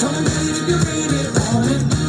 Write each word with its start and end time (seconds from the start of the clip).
Don't 0.00 0.12
let 0.14 0.48
it 0.48 0.66
be 0.66 0.72
raining 0.72 1.26
on 1.36 1.99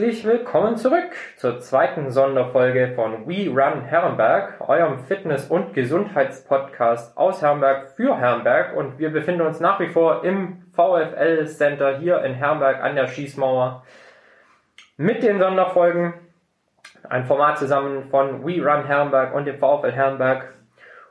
Herzlich 0.00 0.24
willkommen 0.24 0.78
zurück 0.78 1.10
zur 1.36 1.60
zweiten 1.60 2.10
Sonderfolge 2.10 2.92
von 2.94 3.28
We 3.28 3.50
Run 3.50 3.82
Herrenberg, 3.82 4.58
eurem 4.66 4.98
Fitness- 4.98 5.50
und 5.50 5.74
Gesundheitspodcast 5.74 7.18
aus 7.18 7.42
Herrenberg 7.42 7.90
für 7.90 8.16
Herrenberg. 8.16 8.74
Und 8.74 8.98
wir 8.98 9.10
befinden 9.10 9.42
uns 9.42 9.60
nach 9.60 9.78
wie 9.78 9.88
vor 9.88 10.24
im 10.24 10.62
VfL 10.72 11.46
Center 11.46 11.98
hier 11.98 12.24
in 12.24 12.32
Herrenberg 12.32 12.82
an 12.82 12.96
der 12.96 13.08
Schießmauer 13.08 13.84
mit 14.96 15.22
den 15.22 15.38
Sonderfolgen. 15.38 16.14
Ein 17.06 17.26
Format 17.26 17.58
zusammen 17.58 18.08
von 18.08 18.42
We 18.42 18.64
Run 18.64 18.86
Herrenberg 18.86 19.34
und 19.34 19.44
dem 19.44 19.58
VfL 19.58 19.92
Herrenberg. 19.92 20.54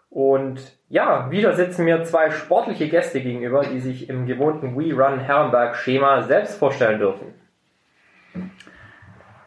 Und 0.09 0.75
ja, 0.88 1.30
wieder 1.30 1.53
sitzen 1.53 1.85
mir 1.85 2.05
zwei 2.05 2.31
sportliche 2.31 2.89
Gäste 2.89 3.21
gegenüber, 3.21 3.61
die 3.61 3.81
sich 3.81 4.09
im 4.09 4.25
gewohnten 4.25 4.75
We 4.75 4.95
Run 4.95 5.19
Herrenberg 5.19 5.75
Schema 5.75 6.23
selbst 6.23 6.58
vorstellen 6.58 6.97
dürfen. 6.97 7.39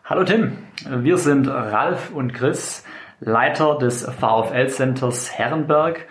Hallo 0.04 0.24
Tim, 0.24 0.58
wir 0.84 1.16
sind 1.16 1.46
Ralf 1.46 2.10
und 2.12 2.34
Chris, 2.34 2.84
Leiter 3.20 3.78
des 3.78 4.04
VfL 4.04 4.66
Centers 4.66 5.32
Herrenberg 5.32 6.08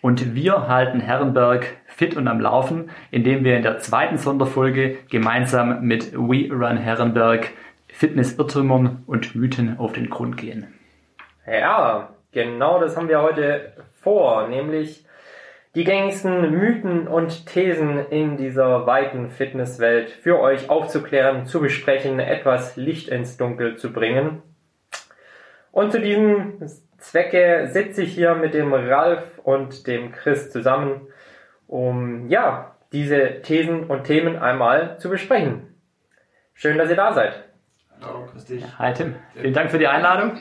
und 0.00 0.34
wir 0.34 0.68
halten 0.68 1.00
Herrenberg 1.00 1.66
fit 1.84 2.16
und 2.16 2.28
am 2.28 2.40
Laufen, 2.40 2.90
indem 3.10 3.44
wir 3.44 3.58
in 3.58 3.62
der 3.62 3.76
zweiten 3.78 4.16
Sonderfolge 4.16 4.96
gemeinsam 5.10 5.82
mit 5.82 6.14
We 6.14 6.48
Run 6.50 6.78
Herrenberg 6.78 7.50
Fitnessirrtümern 7.88 9.02
und 9.06 9.34
Mythen 9.34 9.78
auf 9.78 9.92
den 9.92 10.08
Grund 10.08 10.38
gehen. 10.38 10.72
Ja, 11.46 12.08
genau 12.32 12.80
das 12.80 12.96
haben 12.96 13.10
wir 13.10 13.20
heute 13.20 13.74
vor, 14.00 14.48
nämlich 14.48 15.05
die 15.76 15.84
gängigsten 15.84 16.52
Mythen 16.52 17.06
und 17.06 17.44
Thesen 17.44 17.98
in 18.08 18.38
dieser 18.38 18.86
weiten 18.86 19.28
Fitnesswelt 19.28 20.08
für 20.08 20.40
euch 20.40 20.70
aufzuklären, 20.70 21.44
zu 21.44 21.60
besprechen, 21.60 22.18
etwas 22.18 22.76
Licht 22.76 23.10
ins 23.10 23.36
Dunkel 23.36 23.76
zu 23.76 23.92
bringen. 23.92 24.42
Und 25.72 25.92
zu 25.92 26.00
diesem 26.00 26.66
Zwecke 26.96 27.68
sitze 27.70 28.04
ich 28.04 28.14
hier 28.14 28.34
mit 28.36 28.54
dem 28.54 28.72
Ralf 28.72 29.22
und 29.44 29.86
dem 29.86 30.12
Chris 30.12 30.50
zusammen, 30.50 31.02
um 31.66 32.30
ja, 32.30 32.74
diese 32.92 33.42
Thesen 33.42 33.84
und 33.84 34.04
Themen 34.04 34.38
einmal 34.38 34.98
zu 34.98 35.10
besprechen. 35.10 35.74
Schön, 36.54 36.78
dass 36.78 36.88
ihr 36.88 36.96
da 36.96 37.12
seid. 37.12 37.44
Hallo, 38.00 38.26
grüß 38.32 38.46
dich. 38.46 38.64
Hi 38.78 38.94
Tim, 38.94 39.14
vielen 39.34 39.52
Dank 39.52 39.70
für 39.70 39.78
die 39.78 39.88
Einladung, 39.88 40.38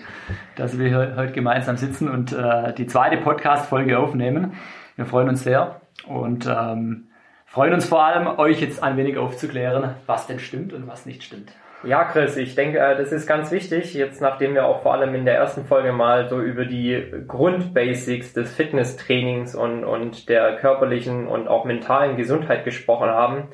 dass 0.56 0.80
wir 0.80 1.17
heute 1.17 1.33
gemeinsam 1.33 1.75
sitzen 1.75 2.09
und 2.09 2.31
äh, 2.31 2.73
die 2.73 2.88
zweite 2.88 3.17
Podcast-Folge 3.17 4.00
aufnehmen. 4.00 4.53
Wir 4.95 5.05
freuen 5.05 5.29
uns 5.29 5.43
sehr 5.43 5.81
und 6.07 6.47
ähm, 6.47 7.07
freuen 7.45 7.73
uns 7.73 7.85
vor 7.85 8.03
allem, 8.05 8.39
euch 8.39 8.61
jetzt 8.61 8.81
ein 8.81 8.95
wenig 8.97 9.17
aufzuklären, 9.17 9.95
was 10.05 10.27
denn 10.27 10.39
stimmt 10.39 10.73
und 10.73 10.88
was 10.88 11.05
nicht 11.05 11.23
stimmt. 11.23 11.51
Ja, 11.83 12.05
Chris, 12.05 12.35
ich 12.38 12.56
denke, 12.56 12.79
äh, 12.79 12.97
das 12.97 13.11
ist 13.11 13.28
ganz 13.28 13.51
wichtig, 13.51 13.94
jetzt 13.94 14.22
nachdem 14.22 14.56
wir 14.56 14.66
auch 14.66 14.81
vor 14.81 14.94
allem 14.94 15.13
in 15.13 15.25
der 15.25 15.35
ersten 15.35 15.66
Folge 15.66 15.91
mal 15.91 16.29
so 16.29 16.41
über 16.41 16.66
die 16.66 17.13
Grundbasics 17.28 18.33
des 18.33 18.53
Fitnesstrainings 18.56 19.53
und, 19.53 19.83
und 19.83 20.29
der 20.29 20.56
körperlichen 20.56 21.27
und 21.27 21.47
auch 21.47 21.66
mentalen 21.66 22.16
Gesundheit 22.16 22.63
gesprochen 22.63 23.09
haben, 23.09 23.50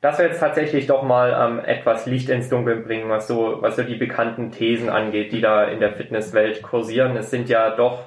dass 0.00 0.18
wir 0.18 0.26
jetzt 0.26 0.40
tatsächlich 0.40 0.86
doch 0.86 1.02
mal 1.02 1.36
ähm, 1.38 1.64
etwas 1.64 2.06
Licht 2.06 2.28
ins 2.28 2.48
Dunkel 2.48 2.76
bringen, 2.76 3.10
was 3.10 3.26
so, 3.26 3.58
was 3.60 3.76
so 3.76 3.82
die 3.82 3.96
bekannten 3.96 4.50
Thesen 4.50 4.88
angeht, 4.88 5.32
die 5.32 5.40
da 5.40 5.64
in 5.64 5.80
der 5.80 5.92
Fitnesswelt 5.92 6.62
kursieren. 6.62 7.16
Es 7.16 7.30
sind 7.30 7.48
ja 7.48 7.70
doch 7.70 8.04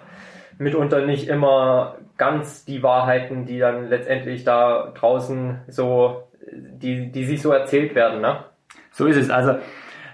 mitunter 0.57 1.05
nicht 1.05 1.27
immer 1.27 1.95
ganz 2.17 2.65
die 2.65 2.83
Wahrheiten, 2.83 3.45
die 3.45 3.59
dann 3.59 3.89
letztendlich 3.89 4.43
da 4.43 4.91
draußen 4.95 5.59
so, 5.67 6.23
die, 6.51 7.11
die 7.11 7.25
sich 7.25 7.41
so 7.41 7.51
erzählt 7.51 7.95
werden, 7.95 8.21
ne? 8.21 8.43
So 8.91 9.05
ist 9.05 9.17
es. 9.17 9.29
Also 9.29 9.55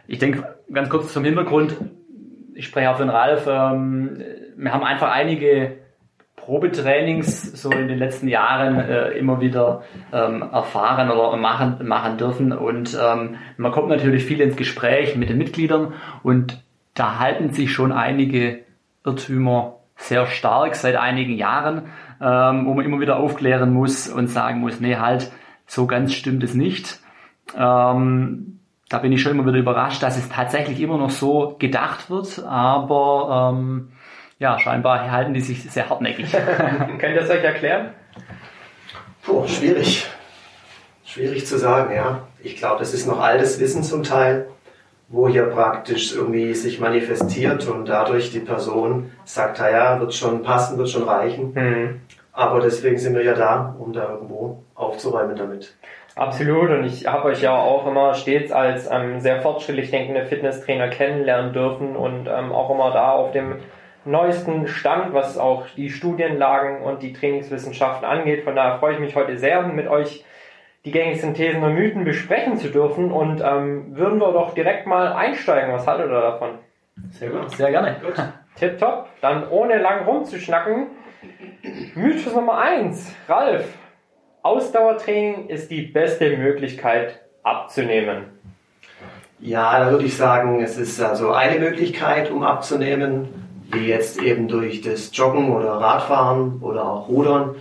ich 0.08 0.20
denke 0.20 0.56
ganz 0.72 0.90
kurz 0.90 1.14
zum 1.14 1.24
Hintergrund. 1.24 1.76
Ich 2.54 2.66
spreche 2.66 2.90
auch 2.90 2.98
für 2.98 3.04
den 3.04 3.10
Ralf. 3.10 3.48
Ähm, 3.48 4.22
wir 4.58 4.74
haben 4.74 4.84
einfach 4.84 5.12
einige 5.12 5.78
Probetrainings 6.36 7.62
so 7.62 7.72
in 7.72 7.88
den 7.88 7.98
letzten 7.98 8.28
Jahren 8.28 8.78
äh, 8.80 9.12
immer 9.12 9.40
wieder 9.40 9.84
ähm, 10.12 10.42
erfahren 10.42 11.10
oder 11.10 11.38
machen, 11.38 11.88
machen 11.88 12.18
dürfen. 12.18 12.52
Und 12.52 12.98
ähm, 13.02 13.36
man 13.58 13.72
kommt 13.72 13.88
natürlich 13.88 14.26
viel 14.26 14.42
ins 14.42 14.58
Gespräch 14.58 15.16
mit 15.16 15.30
den 15.30 15.38
Mitgliedern 15.38 15.94
und 16.22 16.62
da 16.96 17.20
halten 17.20 17.52
sich 17.52 17.72
schon 17.72 17.92
einige 17.92 18.60
Irrtümer 19.06 19.80
sehr 20.04 20.28
stark 20.28 20.76
seit 20.76 20.96
einigen 20.96 21.34
Jahren, 21.34 21.84
ähm, 22.22 22.66
wo 22.66 22.74
man 22.74 22.86
immer 22.86 23.00
wieder 23.00 23.18
aufklären 23.18 23.74
muss 23.74 24.08
und 24.08 24.28
sagen 24.28 24.60
muss, 24.60 24.80
nee, 24.80 24.98
halt, 24.98 25.32
so 25.66 25.88
ganz 25.88 26.14
stimmt 26.14 26.44
es 26.44 26.54
nicht. 26.54 27.00
Ähm, 27.58 28.60
da 28.90 29.00
bin 29.00 29.12
ich 29.12 29.22
schon 29.22 29.32
immer 29.32 29.46
wieder 29.46 29.58
überrascht, 29.58 30.04
dass 30.04 30.18
es 30.18 30.30
tatsächlich 30.30 30.80
immer 30.82 30.98
noch 30.98 31.10
so 31.10 31.56
gedacht 31.58 32.10
wird, 32.10 32.44
aber 32.46 33.54
ähm, 33.54 33.92
ja, 34.40 34.60
scheinbar 34.60 35.10
halten 35.10 35.34
die 35.34 35.42
sich 35.42 35.64
sehr 35.72 35.90
hartnäckig. 35.90 36.32
Könnt 36.32 37.02
ihr 37.02 37.16
das 37.16 37.30
euch 37.30 37.44
erklären? 37.44 37.92
Puh, 39.24 39.48
schwierig. 39.48 40.06
Schwierig 41.06 41.46
zu 41.48 41.58
sagen, 41.58 41.96
ja. 41.96 42.28
Ich 42.40 42.58
glaube, 42.58 42.80
das 42.80 42.94
ist 42.94 43.08
noch 43.08 43.22
altes 43.22 43.60
Wissen 43.60 43.84
zum 43.84 44.04
Teil 44.04 44.48
wo 45.10 45.28
hier 45.28 45.44
praktisch 45.44 46.16
irgendwie 46.16 46.54
sich 46.54 46.80
manifestiert 46.80 47.68
und 47.68 47.88
dadurch 47.88 48.32
die 48.32 48.40
Person 48.40 49.12
sagt, 49.26 49.60
ja, 49.60 50.00
wird 50.00 50.14
schon 50.14 50.44
passen, 50.44 50.78
wird 50.78 50.90
schon 50.90 51.04
reichen. 51.04 51.54
Mhm. 51.54 52.02
Aber 52.32 52.60
deswegen 52.60 52.98
sind 52.98 53.16
wir 53.16 53.24
ja 53.24 53.36
da, 53.36 53.76
um 53.78 53.94
da 53.94 54.10
irgendwo 54.10 54.64
aufzuräumen 54.74 55.36
damit. 55.36 55.76
Absolut 56.16 56.70
und 56.70 56.84
ich 56.84 57.08
habe 57.08 57.30
euch 57.30 57.42
ja 57.42 57.56
auch 57.56 57.88
immer 57.88 58.14
stets 58.14 58.52
als 58.52 58.88
ähm, 58.92 59.20
sehr 59.20 59.42
fortschrittlich 59.42 59.90
denkende 59.90 60.26
Fitnesstrainer 60.26 60.90
kennenlernen 60.90 61.54
dürfen 61.54 61.96
und 61.96 62.28
ähm, 62.28 62.52
auch 62.52 62.70
immer 62.70 62.92
da 62.92 63.12
auf 63.12 63.32
dem 63.32 63.56
neuesten 64.06 64.68
Stand, 64.68 65.14
was 65.14 65.38
auch 65.38 65.66
die 65.76 65.90
Studienlagen 65.90 66.82
und 66.82 67.02
die 67.02 67.14
Trainingswissenschaften 67.14 68.06
angeht. 68.06 68.44
Von 68.44 68.56
daher 68.56 68.80
freue 68.80 68.94
ich 68.94 69.00
mich 69.00 69.16
heute 69.16 69.38
sehr, 69.38 69.64
mit 69.64 69.88
euch 69.88 70.24
die 70.86 70.92
gängigsten 70.92 71.34
Thesen 71.34 71.64
und 71.64 71.76
Mythen 71.76 72.04
besprechen 72.04 72.58
zu 72.58 72.70
dürfen. 72.70 73.12
Und 73.12 73.42
ähm, 73.42 73.96
würden 73.96 74.20
wir 74.20 74.32
doch 74.34 74.54
direkt 74.54 74.86
mal 74.88 75.14
einsteigen. 75.14 75.74
Was 75.74 75.88
haltet 75.88 76.08
ihr 76.08 76.22
davon? 76.22 76.60
Sehr 77.12 77.30
gut, 77.30 77.52
sehr 77.52 77.72
gerne. 77.72 77.98
Gut. 78.04 78.16
Tipptopp. 78.56 79.08
Dann 79.22 79.48
ohne 79.50 79.78
lang 79.80 80.06
rumzuschnacken. 80.06 80.88
Mythos 81.96 82.36
Nummer 82.36 82.58
eins, 82.58 83.16
Ralf. 83.28 83.66
Ausdauertraining 84.42 85.48
ist 85.48 85.72
die 85.72 85.84
beste 85.84 86.36
Möglichkeit 86.38 87.22
abzunehmen. 87.44 88.26
Ja, 89.40 89.80
da 89.80 89.92
würde 89.92 90.06
ich 90.06 90.18
sagen, 90.18 90.62
es 90.62 90.78
ist 90.78 91.02
also 91.02 91.32
eine 91.32 91.60
Möglichkeit, 91.60 92.30
um 92.30 92.44
abzunehmen, 92.44 93.30
wie 93.72 93.88
jetzt 93.88 94.22
eben 94.22 94.48
durch 94.48 94.82
das 94.82 95.10
Joggen 95.14 95.52
oder 95.52 95.72
Radfahren 95.72 96.62
oder 96.62 96.86
auch 96.86 97.08
Rudern, 97.08 97.56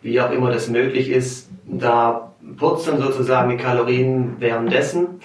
wie 0.00 0.20
auch 0.20 0.30
immer 0.30 0.50
das 0.50 0.68
möglich 0.68 1.10
ist. 1.10 1.50
Da 1.66 2.27
purzeln 2.56 3.00
sozusagen 3.00 3.50
die 3.50 3.56
Kalorien 3.56 4.36
währenddessen. 4.38 5.20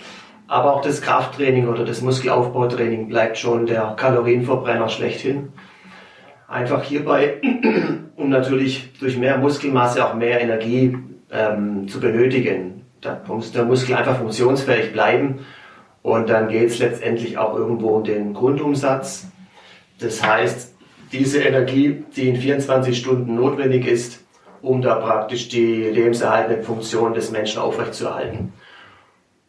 Aber 0.47 0.73
auch 0.73 0.81
das 0.81 1.01
Krafttraining 1.01 1.67
oder 1.67 1.85
das 1.85 2.01
Muskelaufbautraining 2.01 3.07
bleibt 3.07 3.37
schon 3.37 3.65
der 3.65 3.95
Kalorienverbrenner 3.97 4.89
schlechthin. 4.89 5.49
Einfach 6.47 6.83
hierbei, 6.83 7.41
um 8.15 8.29
natürlich 8.29 8.91
durch 8.99 9.17
mehr 9.17 9.37
Muskelmasse 9.37 10.05
auch 10.05 10.13
mehr 10.13 10.41
Energie 10.41 10.97
ähm, 11.31 11.87
zu 11.87 11.99
benötigen. 11.99 12.85
Da 13.01 13.21
muss 13.27 13.51
der 13.51 13.65
Muskel 13.65 13.95
einfach 13.95 14.17
funktionsfähig 14.17 14.93
bleiben 14.93 15.39
und 16.03 16.29
dann 16.29 16.49
geht 16.49 16.69
es 16.69 16.79
letztendlich 16.79 17.37
auch 17.37 17.57
irgendwo 17.57 17.89
um 17.95 18.03
den 18.03 18.33
Grundumsatz. 18.33 19.27
Das 19.99 20.23
heißt, 20.23 20.75
diese 21.11 21.41
Energie, 21.41 22.03
die 22.15 22.29
in 22.29 22.35
24 22.35 22.97
Stunden 22.97 23.35
notwendig 23.35 23.87
ist, 23.87 24.22
um 24.63 24.81
da 24.81 24.95
praktisch 24.95 25.49
die 25.49 25.83
lebenserhaltende 25.83 26.63
Funktion 26.63 27.13
des 27.13 27.31
Menschen 27.31 27.61
aufrechtzuerhalten. 27.61 28.53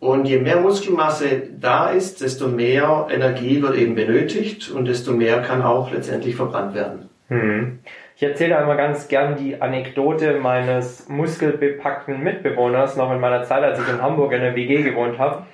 Und 0.00 0.26
je 0.26 0.38
mehr 0.38 0.60
Muskelmasse 0.60 1.42
da 1.58 1.88
ist, 1.88 2.20
desto 2.20 2.48
mehr 2.48 3.06
Energie 3.10 3.62
wird 3.62 3.76
eben 3.76 3.94
benötigt 3.94 4.70
und 4.70 4.86
desto 4.86 5.12
mehr 5.12 5.40
kann 5.40 5.62
auch 5.62 5.90
letztendlich 5.92 6.36
verbrannt 6.36 6.74
werden. 6.74 7.08
Hm. 7.28 7.78
Ich 8.16 8.22
erzähle 8.22 8.58
einmal 8.58 8.76
ganz 8.76 9.08
gern 9.08 9.36
die 9.36 9.62
Anekdote 9.62 10.38
meines 10.40 11.08
muskelbepackten 11.08 12.22
Mitbewohners 12.22 12.96
noch 12.96 13.10
in 13.12 13.20
meiner 13.20 13.44
Zeit, 13.44 13.62
als 13.62 13.80
ich 13.80 13.88
in 13.88 14.02
Hamburg 14.02 14.32
in 14.32 14.40
der 14.40 14.54
WG 14.54 14.82
gewohnt 14.82 15.18
habe. 15.18 15.46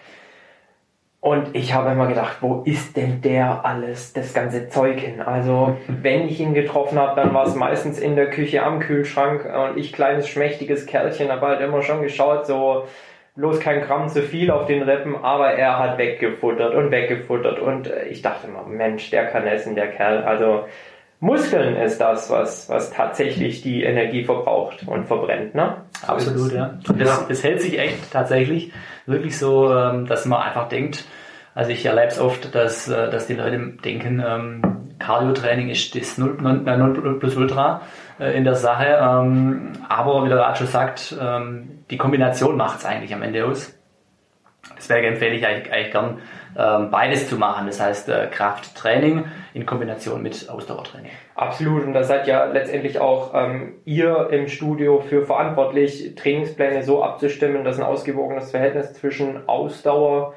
Und 1.21 1.55
ich 1.55 1.75
habe 1.75 1.91
immer 1.91 2.07
gedacht, 2.07 2.39
wo 2.41 2.63
ist 2.65 2.97
denn 2.97 3.21
der 3.21 3.67
alles, 3.67 4.15
das 4.15 4.33
ganze 4.33 4.71
Zeug 4.71 5.01
hin? 5.01 5.21
Also, 5.21 5.77
wenn 5.87 6.27
ich 6.27 6.41
ihn 6.41 6.55
getroffen 6.55 6.99
habe, 6.99 7.21
dann 7.21 7.35
war 7.35 7.47
es 7.47 7.55
meistens 7.55 7.99
in 7.99 8.17
der 8.17 8.31
Küche 8.31 8.63
am 8.63 8.81
Kühlschrank 8.81 9.45
und 9.45 9.77
ich 9.77 9.93
kleines 9.93 10.29
schmächtiges 10.29 10.87
Kerlchen 10.87 11.31
habe 11.31 11.47
halt 11.47 11.61
immer 11.61 11.83
schon 11.83 12.01
geschaut, 12.01 12.47
so 12.47 12.87
bloß 13.37 13.61
kein 13.61 13.83
Gramm 13.83 14.09
zu 14.09 14.23
viel 14.23 14.51
auf 14.51 14.67
den 14.67 14.83
Rippen, 14.83 15.15
aber 15.17 15.53
er 15.53 15.79
hat 15.79 15.99
weggefuttert 15.99 16.75
und 16.75 16.91
weggefuttert 16.91 17.59
und 17.59 17.91
äh, 17.91 18.07
ich 18.07 18.23
dachte 18.23 18.49
immer, 18.49 18.65
Mensch, 18.65 19.11
der 19.11 19.27
kann 19.27 19.47
essen, 19.47 19.75
der 19.75 19.89
Kerl. 19.89 20.25
Also, 20.25 20.65
Muskeln 21.21 21.77
ist 21.77 22.01
das, 22.01 22.31
was, 22.31 22.71
was 22.71 22.93
tatsächlich 22.93 23.61
die 23.61 23.83
Energie 23.83 24.25
verbraucht 24.25 24.89
und 24.89 25.05
verbrennt, 25.05 25.55
ne? 25.55 25.85
Absolut, 26.07 26.53
ja. 26.53 26.79
Das, 26.97 27.29
das 27.29 27.45
hält 27.45 27.61
sich 27.61 27.79
echt 27.79 28.11
tatsächlich 28.13 28.73
wirklich 29.07 29.39
so, 29.39 29.73
ähm, 29.75 30.07
dass 30.07 30.25
man 30.25 30.43
einfach 30.43 30.69
denkt, 30.69 31.05
also 31.55 31.71
ich 31.71 31.85
erlebe 31.85 32.07
es 32.07 32.19
oft, 32.19 32.55
dass, 32.55 32.89
äh, 32.89 33.11
dass 33.11 33.27
die 33.27 33.35
Leute 33.35 33.59
denken, 33.85 34.23
ähm, 34.27 34.63
Cardio-Training 34.99 35.69
ist 35.71 35.95
das 35.95 36.19
0, 36.19 36.37
0 36.41 37.19
plus 37.19 37.37
Ultra 37.37 37.83
äh, 38.19 38.37
in 38.37 38.45
der 38.45 38.55
Sache. 38.55 38.99
Ähm, 39.01 39.73
aber 39.89 40.25
wie 40.25 40.29
der 40.29 40.39
Rat 40.39 40.59
schon 40.59 40.67
sagt, 40.67 41.17
die 41.91 41.97
Kombination 41.97 42.57
macht 42.57 42.81
es 42.81 42.85
eigentlich 42.85 43.13
am 43.15 43.23
Ende 43.23 43.45
aus. 43.47 43.75
Deswegen 44.77 45.09
empfehle 45.09 45.35
ich 45.35 45.47
eigentlich, 45.47 45.73
eigentlich 45.73 45.93
gern, 45.93 46.19
beides 46.55 47.29
zu 47.29 47.37
machen. 47.37 47.67
Das 47.67 47.81
heißt 47.81 48.09
äh, 48.09 48.29
Krafttraining 48.31 49.25
in 49.55 49.67
Kombination 49.67 50.23
mit 50.23 50.49
Ausdauertraining. 50.49 51.11
Absolut. 51.35 51.85
Und 51.85 51.93
da 51.93 52.05
seid 52.05 52.27
ja 52.27 52.45
letztendlich 52.45 52.99
auch 52.99 53.33
ähm, 53.35 53.75
ihr 53.85 54.29
im 54.31 54.49
Studio 54.49 55.01
für 55.01 55.25
verantwortlich, 55.25 56.15
Trainingspläne 56.17 56.83
so 56.83 57.03
abzustimmen, 57.03 57.65
dass 57.65 57.79
ein 57.79 57.85
ausgewogenes 57.85 58.51
Verhältnis 58.51 58.95
zwischen 58.95 59.49
Ausdauer, 59.49 60.35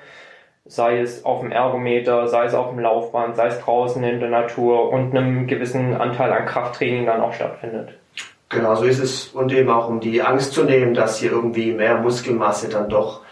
sei 0.65 1.00
es 1.00 1.25
auf 1.25 1.42
dem 1.42 1.51
Ergometer, 1.51 2.27
sei 2.27 2.45
es 2.45 2.54
auf 2.54 2.69
dem 2.69 2.80
Laufband, 2.80 3.36
sei 3.36 3.48
es 3.48 3.60
draußen 3.60 4.04
in 4.04 4.19
der 4.19 4.30
Natur 4.30 4.92
und 4.92 5.15
einem 5.15 5.48
gewissen 5.48 5.95
Anteil 5.95 6.31
an 6.31 6.45
Krafttraining 6.45 7.06
dann 7.06 7.21
auch 7.21 7.33
stattfindet. 7.33 7.89
Genau, 8.50 8.75
so 8.75 8.86
ist 8.86 9.00
es. 9.00 9.27
Und 9.30 9.51
eben 9.51 9.69
auch 9.69 9.89
um 9.89 10.00
die 10.00 10.21
Angst 10.21 10.54
zu 10.54 10.63
nehmen, 10.63 10.94
dass 10.94 11.18
hier 11.18 11.31
irgendwie 11.31 11.74
mehr 11.74 11.98
Muskelmasse 11.98 12.69
dann 12.69 12.88
doch 12.88 13.22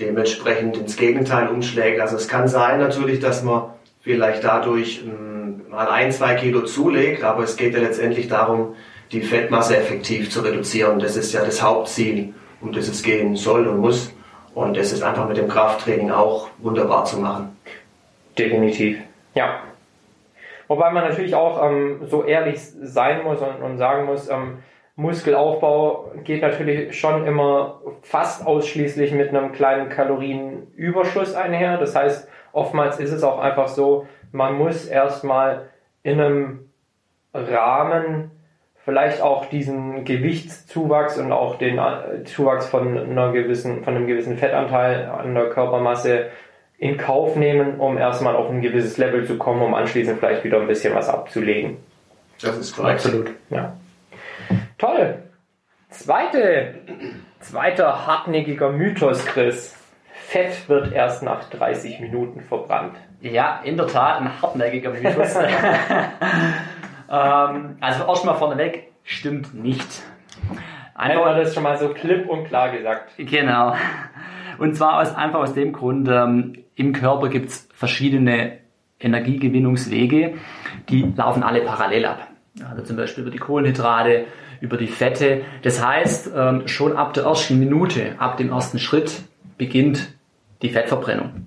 dementsprechend 0.00 0.76
ins 0.76 0.96
Gegenteil 0.96 1.48
umschlägt. 1.48 2.00
Also 2.00 2.16
es 2.16 2.28
kann 2.28 2.48
sein 2.48 2.80
natürlich, 2.80 3.20
dass 3.20 3.42
man 3.42 3.70
vielleicht 4.00 4.44
dadurch 4.44 5.02
ähm, 5.04 5.62
mal 5.70 5.88
ein, 5.88 6.12
zwei 6.12 6.34
Kilo 6.34 6.62
zulegt, 6.62 7.24
aber 7.24 7.42
es 7.42 7.56
geht 7.56 7.74
ja 7.74 7.80
letztendlich 7.80 8.28
darum, 8.28 8.74
die 9.12 9.22
Fettmasse 9.22 9.76
effektiv 9.76 10.30
zu 10.30 10.40
reduzieren. 10.40 10.98
Das 10.98 11.16
ist 11.16 11.32
ja 11.32 11.44
das 11.44 11.62
Hauptziel, 11.62 12.34
um 12.60 12.72
das 12.72 12.88
es 12.88 13.02
gehen 13.02 13.36
soll 13.36 13.66
und 13.66 13.78
muss. 13.78 14.12
Und 14.54 14.76
das 14.76 14.92
ist 14.92 15.02
einfach 15.02 15.28
mit 15.28 15.36
dem 15.36 15.48
Krafttraining 15.48 16.10
auch 16.10 16.48
wunderbar 16.58 17.04
zu 17.04 17.18
machen. 17.18 17.56
Definitiv, 18.38 18.98
ja. 19.34 19.60
Wobei 20.68 20.90
man 20.90 21.08
natürlich 21.08 21.34
auch 21.34 21.62
ähm, 21.62 22.00
so 22.06 22.24
ehrlich 22.24 22.58
sein 22.60 23.22
muss 23.22 23.38
und, 23.40 23.62
und 23.62 23.78
sagen 23.78 24.06
muss, 24.06 24.28
ähm, 24.28 24.58
Muskelaufbau 24.96 26.12
geht 26.24 26.40
natürlich 26.40 26.98
schon 26.98 27.26
immer 27.26 27.80
fast 28.00 28.46
ausschließlich 28.46 29.12
mit 29.12 29.28
einem 29.28 29.52
kleinen 29.52 29.90
Kalorienüberschuss 29.90 31.34
einher. 31.34 31.76
Das 31.76 31.94
heißt, 31.94 32.28
oftmals 32.52 32.98
ist 32.98 33.12
es 33.12 33.22
auch 33.22 33.38
einfach 33.38 33.68
so, 33.68 34.06
man 34.32 34.54
muss 34.54 34.86
erstmal 34.86 35.68
in 36.02 36.20
einem 36.20 36.70
Rahmen 37.34 38.30
vielleicht 38.86 39.20
auch 39.20 39.46
diesen 39.46 40.04
Gewichtszuwachs 40.06 41.18
und 41.18 41.30
auch 41.30 41.58
den 41.58 41.78
äh, 41.78 42.24
Zuwachs 42.24 42.66
von 42.66 42.96
einer 42.96 43.32
gewissen, 43.32 43.84
von 43.84 43.96
einem 43.96 44.06
gewissen 44.06 44.38
Fettanteil 44.38 45.06
an 45.06 45.34
der 45.34 45.50
Körpermasse 45.50 46.28
in 46.78 46.96
Kauf 46.96 47.36
nehmen, 47.36 47.80
um 47.80 47.98
erstmal 47.98 48.36
auf 48.36 48.48
ein 48.48 48.62
gewisses 48.62 48.96
Level 48.96 49.26
zu 49.26 49.36
kommen, 49.36 49.60
um 49.60 49.74
anschließend 49.74 50.20
vielleicht 50.20 50.44
wieder 50.44 50.60
ein 50.60 50.68
bisschen 50.68 50.94
was 50.94 51.08
abzulegen. 51.08 51.76
Das 52.40 52.56
ist 52.56 52.76
korrekt. 52.76 53.04
Absolut. 53.04 53.30
Ja. 53.50 53.76
Toll. 54.78 55.22
Zweite, 55.88 56.74
zweiter 57.40 58.06
hartnäckiger 58.06 58.70
Mythos, 58.70 59.24
Chris. 59.24 59.74
Fett 60.12 60.68
wird 60.68 60.92
erst 60.92 61.22
nach 61.22 61.48
30 61.48 62.00
Minuten 62.00 62.42
verbrannt. 62.42 62.96
Ja, 63.20 63.60
in 63.64 63.76
der 63.76 63.86
Tat 63.86 64.20
ein 64.20 64.42
hartnäckiger 64.42 64.90
Mythos. 64.90 65.34
ähm, 67.10 67.76
also 67.80 68.04
erstmal 68.06 68.34
vorneweg, 68.34 68.92
stimmt 69.04 69.54
nicht. 69.54 70.02
Einfach 70.94 71.24
mal 71.24 71.36
das 71.36 71.54
schon 71.54 71.62
mal 71.62 71.78
so 71.78 71.90
klipp 71.90 72.28
und 72.28 72.46
klar 72.48 72.70
gesagt. 72.70 73.12
Genau. 73.16 73.74
Und 74.58 74.74
zwar 74.76 75.00
aus, 75.00 75.14
einfach 75.14 75.40
aus 75.40 75.54
dem 75.54 75.72
Grund, 75.72 76.08
ähm, 76.08 76.64
im 76.74 76.92
Körper 76.92 77.28
gibt 77.28 77.48
es 77.48 77.68
verschiedene 77.72 78.58
Energiegewinnungswege, 79.00 80.34
die 80.88 81.12
laufen 81.16 81.42
alle 81.42 81.62
parallel 81.62 82.06
ab. 82.06 82.28
Also 82.68 82.82
zum 82.82 82.96
Beispiel 82.96 83.22
über 83.22 83.30
die 83.30 83.38
Kohlenhydrate, 83.38 84.26
über 84.60 84.76
die 84.76 84.86
Fette. 84.86 85.42
Das 85.62 85.84
heißt, 85.84 86.30
ähm, 86.34 86.68
schon 86.68 86.96
ab 86.96 87.14
der 87.14 87.24
ersten 87.24 87.58
Minute, 87.58 88.14
ab 88.18 88.36
dem 88.36 88.50
ersten 88.50 88.78
Schritt 88.78 89.22
beginnt 89.58 90.14
die 90.62 90.70
Fettverbrennung. 90.70 91.46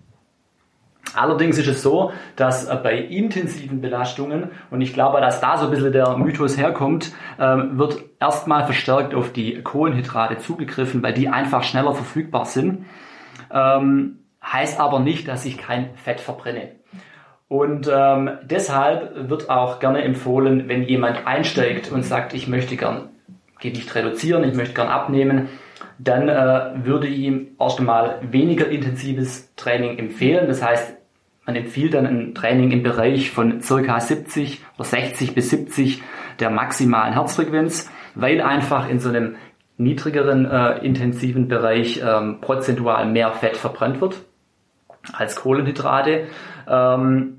Allerdings 1.16 1.58
ist 1.58 1.68
es 1.68 1.82
so, 1.82 2.12
dass 2.36 2.68
äh, 2.68 2.76
bei 2.82 2.98
intensiven 2.98 3.82
Belastungen, 3.82 4.52
und 4.70 4.82
ich 4.82 4.94
glaube, 4.94 5.22
dass 5.22 5.42
da 5.42 5.58
so 5.58 5.66
ein 5.66 5.72
bisschen 5.72 5.92
der 5.92 6.18
Mythos 6.18 6.58
herkommt, 6.58 7.12
ähm, 7.40 7.78
wird 7.78 8.04
erstmal 8.20 8.66
verstärkt 8.66 9.14
auf 9.14 9.32
die 9.32 9.62
Kohlenhydrate 9.62 10.38
zugegriffen, 10.38 11.02
weil 11.02 11.14
die 11.14 11.30
einfach 11.30 11.64
schneller 11.64 11.94
verfügbar 11.94 12.46
sind. 12.46 12.86
Ähm, 13.52 14.20
heißt 14.44 14.80
aber 14.80 15.00
nicht, 15.00 15.28
dass 15.28 15.46
ich 15.46 15.58
kein 15.58 15.96
Fett 15.96 16.20
verbrenne. 16.20 16.72
Und 17.50 17.90
ähm, 17.92 18.30
deshalb 18.44 19.28
wird 19.28 19.50
auch 19.50 19.80
gerne 19.80 20.04
empfohlen, 20.04 20.70
wenn 20.70 20.84
jemand 20.84 21.26
einsteigt 21.26 21.92
und 21.92 22.04
sagt, 22.04 22.36
ich 22.36 22.48
möchte 22.48 22.78
gern 22.78 23.10
Gewicht 23.60 23.94
reduzieren, 23.96 24.44
ich 24.44 24.56
möchte 24.56 24.76
gern 24.76 24.88
abnehmen, 24.88 25.50
dann 25.98 26.30
äh, 26.30 26.86
würde 26.86 27.08
ich 27.08 27.20
ihm 27.20 27.48
erst 27.60 27.80
einmal 27.80 28.20
weniger 28.22 28.70
intensives 28.70 29.54
Training 29.56 29.98
empfehlen. 29.98 30.48
Das 30.48 30.64
heißt, 30.64 30.96
man 31.46 31.56
empfiehlt 31.56 31.96
dann 31.96 32.06
ein 32.06 32.36
Training 32.36 32.70
im 32.70 32.84
Bereich 32.84 33.32
von 33.32 33.62
circa 33.62 34.00
70 34.00 34.62
oder 34.78 34.86
60 34.86 35.34
bis 35.34 35.50
70 35.50 36.04
der 36.40 36.52
maximalen 36.52 37.14
Herzfrequenz, 37.14 37.90
weil 38.14 38.42
einfach 38.42 38.88
in 38.88 39.00
so 39.00 39.10
einem 39.10 39.38
niedrigeren 39.78 40.46
äh, 40.46 40.86
intensiven 40.86 41.48
Bereich 41.48 42.00
ähm, 42.06 42.42
prozentual 42.42 43.08
mehr 43.08 43.32
Fett 43.32 43.58
verbrannt 43.58 44.02
wird 44.02 44.22
als 45.14 45.36
Kohlenhydrate. 45.36 46.28
Ähm, 46.68 47.39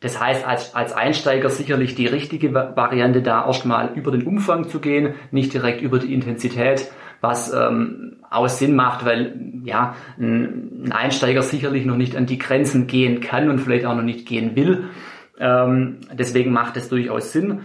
das 0.00 0.20
heißt, 0.20 0.46
als, 0.46 0.74
als 0.74 0.92
Einsteiger 0.92 1.48
sicherlich 1.48 1.94
die 1.94 2.06
richtige 2.06 2.52
Variante, 2.52 3.22
da 3.22 3.46
erstmal 3.46 3.92
über 3.94 4.10
den 4.10 4.24
Umfang 4.24 4.68
zu 4.68 4.78
gehen, 4.80 5.14
nicht 5.30 5.54
direkt 5.54 5.80
über 5.80 5.98
die 5.98 6.12
Intensität, 6.12 6.90
was 7.22 7.52
ähm, 7.54 8.18
aus 8.28 8.58
Sinn 8.58 8.76
macht, 8.76 9.06
weil 9.06 9.40
ja 9.64 9.94
ein 10.18 10.92
Einsteiger 10.92 11.42
sicherlich 11.42 11.86
noch 11.86 11.96
nicht 11.96 12.14
an 12.14 12.26
die 12.26 12.38
Grenzen 12.38 12.86
gehen 12.86 13.20
kann 13.20 13.48
und 13.48 13.58
vielleicht 13.58 13.86
auch 13.86 13.96
noch 13.96 14.02
nicht 14.02 14.26
gehen 14.28 14.54
will. 14.54 14.84
Ähm, 15.38 15.98
deswegen 16.12 16.52
macht 16.52 16.76
es 16.76 16.88
durchaus 16.88 17.32
Sinn. 17.32 17.62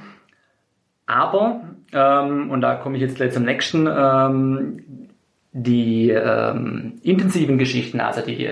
Aber, 1.06 1.62
ähm, 1.92 2.50
und 2.50 2.62
da 2.62 2.76
komme 2.76 2.96
ich 2.96 3.02
jetzt 3.02 3.18
gleich 3.18 3.34
zum 3.34 3.44
nächsten, 3.44 3.88
ähm, 3.88 5.10
die 5.54 6.10
ähm, 6.10 6.94
intensiven 7.04 7.58
Geschichten, 7.58 8.00
also 8.00 8.22
die 8.22 8.50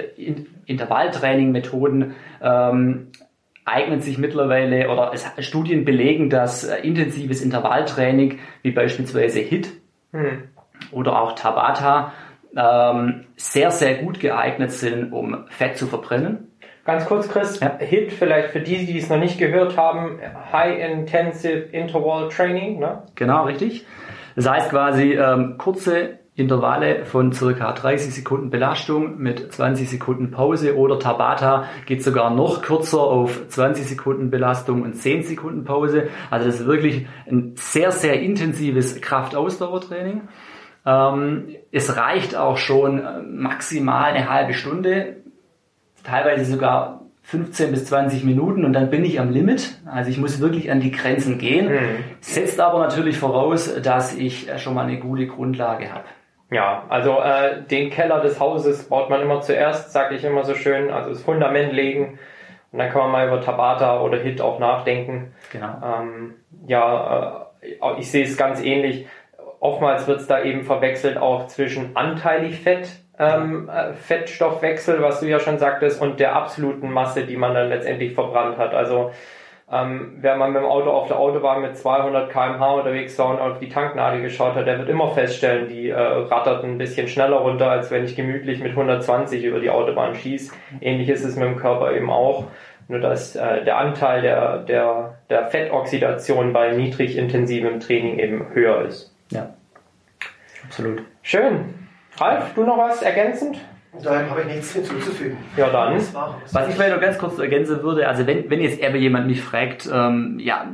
Intervalltraining-Methoden, 0.66 2.14
ähm, 2.42 3.08
eignen 3.70 4.02
sich 4.02 4.18
mittlerweile 4.18 4.90
oder 4.90 5.12
es, 5.14 5.26
Studien 5.46 5.86
belegen, 5.86 6.30
dass 6.30 6.64
äh, 6.64 6.78
intensives 6.82 7.42
Intervalltraining 7.42 8.40
wie 8.62 8.72
beispielsweise 8.72 9.40
HIT 9.40 9.70
hm. 10.12 10.44
oder 10.92 11.22
auch 11.22 11.34
Tabata 11.34 12.14
ähm, 12.56 13.26
sehr, 13.36 13.72
sehr 13.72 13.96
gut 13.96 14.20
geeignet 14.20 14.72
sind, 14.72 15.14
um 15.14 15.46
Fett 15.50 15.78
zu 15.78 15.88
verbrennen. 15.88 16.50
Ganz 16.86 17.06
kurz, 17.06 17.30
Chris, 17.30 17.60
ja. 17.60 17.78
HIT 17.78 18.12
vielleicht 18.14 18.50
für 18.50 18.62
die, 18.62 18.86
die 18.86 18.98
es 18.98 19.10
noch 19.10 19.20
nicht 19.20 19.38
gehört 19.38 19.78
haben, 19.78 20.20
High 20.52 20.80
Intensive 20.80 21.70
Interval 21.72 22.30
Training, 22.30 22.80
ne? 22.80 23.04
Genau, 23.16 23.46
richtig. 23.46 23.86
Das 24.36 24.50
heißt 24.50 24.70
quasi 24.70 25.14
ähm, 25.14 25.56
kurze 25.58 26.19
Intervalle 26.40 27.06
von 27.06 27.34
circa 27.34 27.72
30 27.74 28.14
Sekunden 28.14 28.50
Belastung 28.50 29.18
mit 29.20 29.52
20 29.52 29.90
Sekunden 29.90 30.32
Pause 30.32 30.76
oder 30.78 30.98
Tabata 31.00 31.66
geht 31.86 32.04
sogar 32.04 32.34
noch 32.34 32.62
kürzer 32.62 33.02
auf 33.02 33.48
20 33.48 33.86
Sekunden 33.86 34.30
Belastung 34.30 34.82
und 34.84 34.96
10 34.96 35.24
Sekunden 35.24 35.64
Pause. 35.64 36.08
Also 36.30 36.48
das 36.48 36.62
ist 36.62 36.68
wirklich 36.68 37.08
ein 37.30 37.54
sehr, 37.56 37.92
sehr 37.92 38.22
intensives 38.22 39.02
Kraftausdauertraining. 39.02 40.22
Ähm, 40.86 41.56
es 41.72 41.98
reicht 41.98 42.36
auch 42.36 42.58
schon 42.58 43.02
maximal 43.30 44.12
eine 44.12 44.30
halbe 44.30 44.54
Stunde, 44.54 45.18
teilweise 46.04 46.46
sogar 46.46 47.00
15 47.24 47.72
bis 47.72 47.86
20 47.86 48.24
Minuten 48.24 48.66
und 48.66 48.74
dann 48.74 48.90
bin 48.90 49.06
ich 49.06 49.20
am 49.20 49.30
Limit. 49.30 49.80
Also 49.86 50.10
ich 50.10 50.18
muss 50.18 50.40
wirklich 50.40 50.72
an 50.72 50.80
die 50.80 50.90
Grenzen 50.90 51.38
gehen. 51.38 51.68
Mhm. 51.68 52.04
Setzt 52.22 52.60
aber 52.60 52.80
natürlich 52.80 53.20
voraus, 53.20 53.72
dass 53.84 54.16
ich 54.16 54.48
schon 54.58 54.74
mal 54.74 54.88
eine 54.88 55.00
gute 55.00 55.28
Grundlage 55.28 55.94
habe. 55.94 56.06
Ja, 56.52 56.84
also 56.90 57.20
äh, 57.20 57.62
den 57.64 57.92
Keller 57.92 58.22
des 58.22 58.40
Hauses 58.40 58.90
baut 58.90 59.10
man 59.10 59.22
immer 59.22 59.42
zuerst, 59.42 59.92
sage 59.92 60.16
ich 60.16 60.24
immer 60.24 60.44
so 60.44 60.56
schön, 60.56 60.90
also 60.92 61.10
das 61.10 61.22
Fundament 61.22 61.74
legen 61.74 62.18
und 62.72 62.80
dann 62.80 62.90
kann 62.90 63.02
man 63.02 63.12
mal 63.12 63.28
über 63.28 63.42
Tabata 63.42 64.02
oder 64.02 64.18
Hit 64.18 64.42
auch 64.42 64.60
nachdenken. 64.60 65.34
Genau. 65.52 65.76
Ähm, 65.84 66.36
ja, 66.68 67.50
äh, 67.62 68.00
ich 68.00 68.10
sehe 68.12 68.24
es 68.24 68.38
ganz 68.38 68.64
ähnlich. 68.64 69.08
Oftmals 69.60 70.08
wird 70.08 70.22
es 70.22 70.28
da 70.28 70.44
eben 70.44 70.64
verwechselt 70.64 71.18
auch 71.18 71.48
zwischen 71.48 71.96
anteilig 71.96 72.62
Fett 72.62 72.90
ähm, 73.18 73.70
äh, 73.70 73.94
Fettstoffwechsel, 73.94 75.02
was 75.02 75.20
du 75.20 75.28
ja 75.28 75.40
schon 75.40 75.58
sagtest, 75.58 76.02
und 76.02 76.20
der 76.20 76.36
absoluten 76.36 76.90
Masse, 76.90 77.26
die 77.26 77.36
man 77.36 77.54
dann 77.54 77.68
letztendlich 77.70 78.14
verbrannt 78.14 78.58
hat. 78.58 78.74
Also 78.74 79.12
ähm, 79.72 80.18
wer 80.22 80.36
mal 80.36 80.50
mit 80.50 80.62
dem 80.62 80.68
Auto 80.68 80.90
auf 80.90 81.08
der 81.08 81.20
Autobahn 81.20 81.62
mit 81.62 81.78
200 81.78 82.32
km/h 82.32 82.74
unterwegs 82.74 83.18
war 83.20 83.30
und 83.30 83.40
auf 83.40 83.60
die 83.60 83.70
Tanknadel 83.70 84.22
geschaut 84.22 84.56
hat, 84.56 84.66
der 84.66 84.80
wird 84.80 84.90
immer 84.90 85.12
feststellen, 85.12 85.68
die 85.68 85.90
äh, 85.90 86.00
rattert 86.00 86.64
ein 86.64 86.80
bisschen 86.80 87.08
schneller 87.08 87.38
runter, 87.38 87.70
als 87.70 87.92
wenn 87.92 88.04
ich 88.04 88.16
gemütlich 88.16 88.62
mit 88.62 88.72
120 88.72 89.44
über 89.44 89.60
die 89.60 89.70
Autobahn 89.70 90.16
schieße. 90.16 90.54
Ähnlich 90.82 91.10
ist 91.10 91.24
es 91.24 91.36
mit 91.36 91.48
dem 91.48 91.58
Körper 91.58 91.94
eben 91.94 92.10
auch. 92.10 92.46
Nur 92.88 93.00
dass 93.00 93.36
äh, 93.36 93.64
der 93.64 93.78
Anteil 93.78 94.24
der, 94.24 94.58
der, 94.60 95.20
der 95.30 95.48
Fettoxidation 95.50 96.52
bei 96.54 96.72
niedrig 96.72 97.16
intensivem 97.16 97.80
Training 97.80 98.18
eben 98.18 98.48
höher 98.54 98.82
ist. 98.82 99.16
Ja, 99.30 99.54
absolut. 100.66 101.04
Schön. 101.22 101.76
Ralf, 102.18 102.56
du 102.56 102.64
noch 102.64 102.80
was 102.80 103.04
ergänzend? 103.04 103.60
Daher 104.04 104.30
habe 104.30 104.42
ich 104.42 104.48
nichts 104.48 104.74
hinzuzufügen. 104.74 105.38
Ja, 105.58 105.70
dann. 105.70 105.96
Was 106.52 106.68
ich 106.68 106.76
vielleicht 106.76 106.94
noch 106.94 107.02
ganz 107.02 107.18
kurz 107.18 107.40
ergänzen 107.40 107.82
würde, 107.82 108.08
also 108.08 108.28
wenn, 108.28 108.50
wenn 108.50 108.62
jetzt 108.62 108.80
eher 108.80 108.96
jemand 108.96 109.28
mich 109.28 109.42
fragt, 109.42 109.90
ähm, 109.92 110.38
ja, 110.40 110.68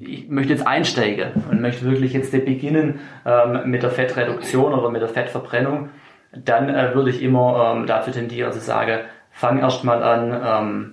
ich 0.00 0.28
möchte 0.28 0.52
jetzt 0.52 0.66
einsteigen 0.66 1.44
und 1.50 1.60
möchte 1.60 1.84
wirklich 1.84 2.12
jetzt 2.12 2.32
beginnen 2.32 3.00
ähm, 3.26 3.70
mit 3.70 3.82
der 3.82 3.90
Fettreduktion 3.90 4.72
oder 4.72 4.90
mit 4.90 5.02
der 5.02 5.08
Fettverbrennung, 5.08 5.90
dann 6.32 6.68
äh, 6.68 6.94
würde 6.94 7.10
ich 7.10 7.22
immer 7.22 7.74
ähm, 7.76 7.86
dazu 7.86 8.10
tendieren, 8.10 8.52
zu 8.52 8.60
sagen, 8.60 9.00
fang 9.30 9.58
erst 9.58 9.84
mal 9.84 10.02
an, 10.02 10.40
ähm, 10.44 10.92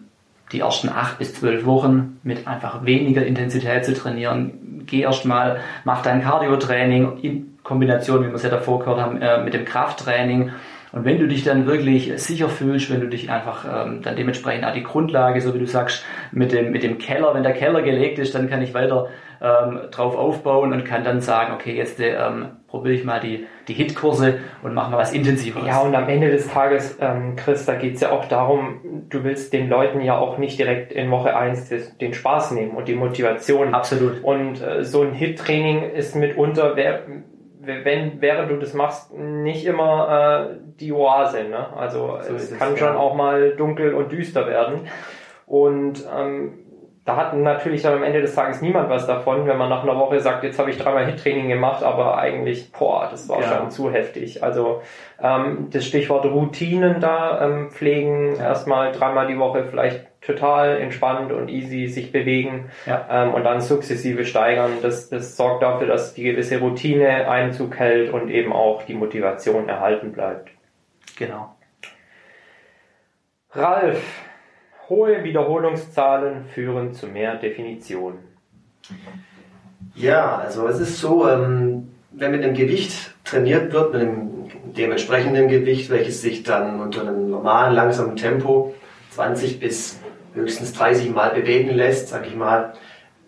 die 0.52 0.60
ersten 0.60 0.90
acht 0.90 1.18
bis 1.18 1.34
zwölf 1.34 1.66
Wochen 1.66 2.20
mit 2.24 2.48
einfach 2.48 2.86
weniger 2.86 3.26
Intensität 3.26 3.86
zu 3.86 3.94
trainieren. 3.94 4.84
Geh 4.86 5.02
erst 5.02 5.26
mal, 5.26 5.60
mach 5.84 6.04
dein 6.04 6.22
Cardio-Training 6.22 7.20
in 7.22 7.58
Kombination, 7.64 8.22
wie 8.24 8.28
wir 8.28 8.36
es 8.36 8.44
ja 8.44 8.50
davor 8.50 8.80
gehört 8.80 9.00
haben, 9.00 9.22
äh, 9.22 9.44
mit 9.44 9.54
dem 9.54 9.66
Krafttraining. 9.66 10.52
Und 10.96 11.04
wenn 11.04 11.20
du 11.20 11.28
dich 11.28 11.44
dann 11.44 11.66
wirklich 11.66 12.14
sicher 12.24 12.48
fühlst, 12.48 12.90
wenn 12.90 13.02
du 13.02 13.10
dich 13.10 13.30
einfach 13.30 13.66
ähm, 13.66 14.02
dann 14.02 14.16
dementsprechend 14.16 14.64
auch 14.64 14.72
die 14.72 14.84
Grundlage, 14.84 15.42
so 15.42 15.54
wie 15.54 15.60
du 15.60 15.68
sagst, 15.68 16.06
mit 16.32 16.54
dem, 16.54 16.72
mit 16.72 16.84
dem 16.84 17.00
Keller, 17.00 17.34
wenn 17.34 17.44
der 17.44 17.52
Keller 17.52 17.82
gelegt 17.82 18.18
ist, 18.18 18.34
dann 18.34 18.50
kann 18.50 18.62
ich 18.62 18.74
weiter 18.74 19.10
ähm, 19.42 19.82
drauf 19.92 20.16
aufbauen 20.16 20.72
und 20.72 20.86
kann 20.86 21.04
dann 21.04 21.20
sagen, 21.20 21.54
okay, 21.54 21.76
jetzt 21.76 22.00
ähm, 22.00 22.46
probiere 22.68 22.94
ich 22.94 23.04
mal 23.04 23.20
die, 23.20 23.46
die 23.68 23.74
Hitkurse 23.74 24.40
und 24.64 24.74
mache 24.74 24.90
mal 24.90 24.98
was 24.98 25.12
intensiveres. 25.12 25.68
Ja, 25.68 25.82
und 25.82 25.94
am 25.96 26.08
Ende 26.08 26.32
des 26.32 26.48
Tages, 26.48 26.98
ähm, 27.02 27.36
Chris, 27.36 27.66
da 27.66 27.76
geht 27.76 27.96
es 27.96 28.02
ja 28.02 28.12
auch 28.12 28.30
darum, 28.30 28.80
du 29.10 29.26
willst 29.26 29.52
den 29.52 29.68
Leuten 29.68 30.00
ja 30.00 30.18
auch 30.18 30.38
nicht 30.38 30.58
direkt 30.58 30.94
in 30.94 31.12
Woche 31.12 31.36
1 31.36 31.98
den 32.00 32.14
Spaß 32.14 32.52
nehmen 32.52 32.72
und 32.72 32.88
die 32.88 32.96
Motivation. 32.96 33.74
Absolut. 33.74 34.24
Und 34.24 34.62
äh, 34.62 34.86
so 34.86 35.02
ein 35.02 35.12
Hit-Training 35.12 35.92
ist 35.92 36.16
mitunter, 36.16 36.78
wer, 36.78 37.02
wenn, 37.66 38.22
während 38.22 38.52
du 38.52 38.58
das 38.58 38.74
machst, 38.74 39.14
nicht 39.14 39.66
immer 39.66 40.50
äh, 40.52 40.56
die 40.80 40.92
Oase. 40.92 41.46
Ne? 41.46 41.68
Also 41.76 42.20
so 42.22 42.36
es 42.36 42.58
kann 42.58 42.74
es, 42.74 42.80
schon 42.80 42.94
ja. 42.94 42.98
auch 42.98 43.16
mal 43.16 43.52
dunkel 43.52 43.94
und 43.94 44.12
düster 44.12 44.48
werden. 44.48 44.88
Und 45.46 46.06
ähm, 46.16 46.66
da 47.06 47.18
hat 47.18 47.36
natürlich 47.36 47.84
dann 47.84 47.94
am 47.94 48.04
Ende 48.04 48.22
des 48.22 48.34
Tages 48.34 48.62
niemand 48.62 48.90
was 48.90 49.06
davon, 49.06 49.46
wenn 49.46 49.60
man 49.60 49.70
nach 49.70 49.84
einer 49.84 49.96
Woche 49.96 50.20
sagt, 50.20 50.44
jetzt 50.44 50.58
habe 50.58 50.72
ich 50.72 50.78
dreimal 50.80 51.06
Hit-Training 51.06 51.48
gemacht, 51.48 51.84
aber 51.84 52.18
eigentlich, 52.18 52.72
boah, 52.72 53.08
das 53.12 53.30
war 53.30 53.42
ja. 53.42 53.48
schon 53.48 53.70
zu 53.70 53.92
heftig. 53.92 54.44
Also 54.44 54.82
ähm, 55.22 55.68
das 55.72 55.86
Stichwort 55.86 56.26
Routinen 56.26 57.00
da 57.00 57.46
ähm, 57.46 57.70
pflegen, 57.70 58.36
ja. 58.36 58.46
erstmal 58.46 58.92
dreimal 58.92 59.28
die 59.28 59.38
Woche 59.38 59.66
vielleicht 59.66 60.15
total 60.26 60.78
entspannt 60.78 61.32
und 61.32 61.50
easy 61.50 61.88
sich 61.88 62.12
bewegen 62.12 62.70
ja. 62.86 63.08
ähm, 63.10 63.34
und 63.34 63.44
dann 63.44 63.62
sukzessive 63.62 64.26
steigern. 64.26 64.72
Das, 64.82 65.10
das 65.10 65.38
sorgt 65.38 65.62
dafür, 65.64 65.88
dass 65.88 66.14
die 66.14 66.24
gewisse 66.24 66.60
Routine 66.60 67.30
Einzug 67.30 67.78
hält 67.78 68.12
und 68.12 68.30
eben 68.30 68.52
auch 68.52 68.84
die 68.84 68.96
Motivation 68.96 69.70
erhalten 69.70 70.12
bleibt. 70.12 70.50
Genau. 71.18 71.56
Ralf, 73.52 74.04
Hohe 74.90 75.24
Wiederholungszahlen 75.24 76.46
führen 76.46 76.94
zu 76.94 77.08
mehr 77.08 77.36
Definition. 77.36 78.20
Ja, 79.96 80.38
also 80.38 80.68
es 80.68 80.80
ist 80.80 81.00
so, 81.00 81.28
ähm, 81.28 81.92
wenn 82.12 82.32
mit 82.32 82.44
dem 82.44 82.54
Gewicht 82.54 83.16
trainiert 83.24 83.72
wird, 83.72 83.94
mit 83.94 84.02
dem 84.02 84.36
dementsprechenden 84.76 85.48
Gewicht, 85.48 85.90
welches 85.90 86.22
sich 86.22 86.44
dann 86.44 86.82
unter 86.82 87.02
einem 87.02 87.30
normalen, 87.30 87.74
langsamen 87.74 88.16
Tempo 88.16 88.76
20 89.12 89.60
bis 89.60 90.00
höchstens 90.36 90.74
30 90.74 91.12
Mal 91.14 91.32
bewegen 91.32 91.70
lässt, 91.70 92.10
sag 92.10 92.28
ich 92.28 92.36
mal, 92.36 92.74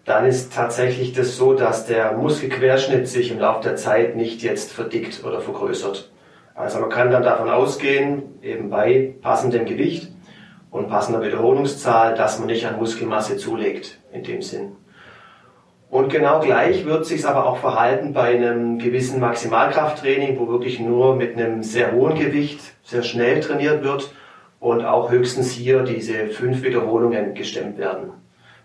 dann 0.06 0.26
ist 0.26 0.54
tatsächlich 0.54 1.14
das 1.14 1.36
so, 1.36 1.54
dass 1.54 1.86
der 1.86 2.14
Muskelquerschnitt 2.14 3.08
sich 3.08 3.32
im 3.32 3.40
Laufe 3.40 3.64
der 3.64 3.76
Zeit 3.76 4.16
nicht 4.16 4.42
jetzt 4.42 4.72
verdickt 4.72 5.24
oder 5.26 5.42
vergrößert. 5.42 6.12
Also 6.56 6.80
man 6.80 6.90
kann 6.90 7.12
dann 7.12 7.24
davon 7.24 7.50
ausgehen, 7.50 8.40
eben 8.42 8.70
bei 8.70 9.16
passendem 9.22 9.66
Gewicht, 9.66 10.12
und 10.70 10.90
passender 10.90 11.22
Wiederholungszahl, 11.22 12.16
dass 12.16 12.40
man 12.40 12.48
nicht 12.48 12.66
an 12.66 12.78
Muskelmasse 12.78 13.38
zulegt 13.38 14.00
in 14.12 14.24
dem 14.24 14.42
Sinn. 14.42 14.76
Und 15.90 16.12
genau 16.12 16.42
gleich 16.42 16.86
wird 16.86 17.06
sich 17.06 17.26
aber 17.26 17.46
auch 17.46 17.58
verhalten 17.58 18.12
bei 18.12 18.36
einem 18.36 18.78
gewissen 18.78 19.22
Maximalkrafttraining, 19.22 20.38
wo 20.38 20.50
wirklich 20.50 20.80
nur 20.80 21.16
mit 21.16 21.38
einem 21.38 21.64
sehr 21.64 21.94
hohen 21.94 22.16
Gewicht 22.16 22.60
sehr 22.84 23.04
schnell 23.04 23.40
trainiert 23.40 23.84
wird 23.84 24.12
und 24.60 24.84
auch 24.84 25.12
höchstens 25.12 25.52
hier 25.52 25.84
diese 25.84 26.28
fünf 26.28 26.64
Wiederholungen 26.64 27.34
gestemmt 27.34 27.78
werden, 27.78 28.12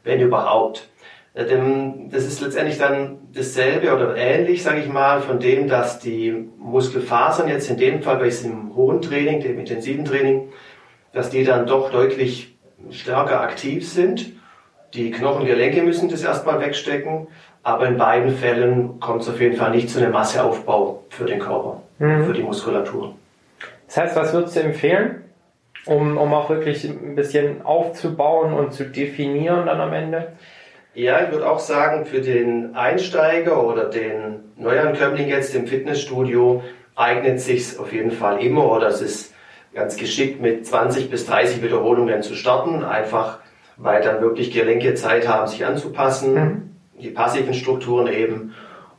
wenn 0.04 0.20
überhaupt. 0.20 0.88
Äh, 1.34 1.44
das 2.10 2.24
ist 2.24 2.40
letztendlich 2.40 2.78
dann 2.78 3.18
dasselbe 3.34 3.94
oder 3.94 4.16
ähnlich, 4.16 4.62
sage 4.62 4.80
ich 4.80 4.88
mal, 4.88 5.20
von 5.20 5.38
dem, 5.38 5.68
dass 5.68 5.98
die 5.98 6.48
Muskelfasern 6.58 7.48
jetzt 7.48 7.70
in 7.70 7.76
dem 7.76 8.02
Fall 8.02 8.16
bei 8.16 8.24
diesem 8.24 8.74
hohen 8.74 9.02
Training, 9.02 9.40
dem 9.40 9.58
intensiven 9.58 10.04
Training, 10.04 10.48
dass 11.12 11.30
die 11.30 11.44
dann 11.44 11.66
doch 11.66 11.90
deutlich 11.90 12.56
stärker 12.90 13.40
aktiv 13.40 13.88
sind. 13.88 14.32
Die 14.94 15.10
Knochengelenke 15.10 15.82
müssen 15.82 16.08
das 16.08 16.22
erstmal 16.22 16.60
wegstecken, 16.60 17.28
aber 17.62 17.86
in 17.86 17.96
beiden 17.96 18.34
Fällen 18.34 19.00
kommt 19.00 19.22
es 19.22 19.28
auf 19.28 19.40
jeden 19.40 19.56
Fall 19.56 19.70
nicht 19.70 19.88
zu 19.88 19.98
einem 19.98 20.12
Masseaufbau 20.12 21.04
für 21.08 21.24
den 21.24 21.38
Körper, 21.38 21.82
mhm. 21.98 22.26
für 22.26 22.32
die 22.32 22.42
Muskulatur. 22.42 23.14
Das 23.86 23.96
heißt, 23.96 24.16
was 24.16 24.32
würdest 24.32 24.56
du 24.56 24.60
empfehlen, 24.60 25.21
um, 25.86 26.16
um 26.16 26.32
auch 26.34 26.48
wirklich 26.48 26.84
ein 26.84 27.14
bisschen 27.14 27.62
aufzubauen 27.62 28.52
und 28.52 28.72
zu 28.72 28.84
definieren 28.84 29.66
dann 29.66 29.80
am 29.80 29.92
Ende? 29.92 30.32
Ja, 30.94 31.24
ich 31.24 31.32
würde 31.32 31.50
auch 31.50 31.58
sagen, 31.58 32.04
für 32.04 32.20
den 32.20 32.74
Einsteiger 32.76 33.66
oder 33.66 33.86
den 33.86 34.52
Neuankömmling 34.56 35.28
jetzt 35.28 35.54
im 35.54 35.66
Fitnessstudio 35.66 36.62
eignet 36.94 37.40
sich 37.40 37.78
auf 37.78 37.92
jeden 37.92 38.10
Fall 38.10 38.42
immer 38.42 38.70
oder 38.70 38.88
es 38.88 39.00
ist 39.00 39.34
ganz 39.74 39.96
geschickt 39.96 40.40
mit 40.40 40.66
20 40.66 41.10
bis 41.10 41.24
30 41.26 41.62
Wiederholungen 41.62 42.22
zu 42.22 42.34
starten, 42.34 42.84
einfach 42.84 43.38
weil 43.78 44.02
dann 44.02 44.20
wirklich 44.20 44.50
Gelenke 44.50 44.94
Zeit 44.94 45.26
haben, 45.26 45.48
sich 45.48 45.64
anzupassen, 45.64 46.34
mhm. 46.34 46.70
die 47.00 47.08
passiven 47.08 47.54
Strukturen 47.54 48.06
eben. 48.06 48.54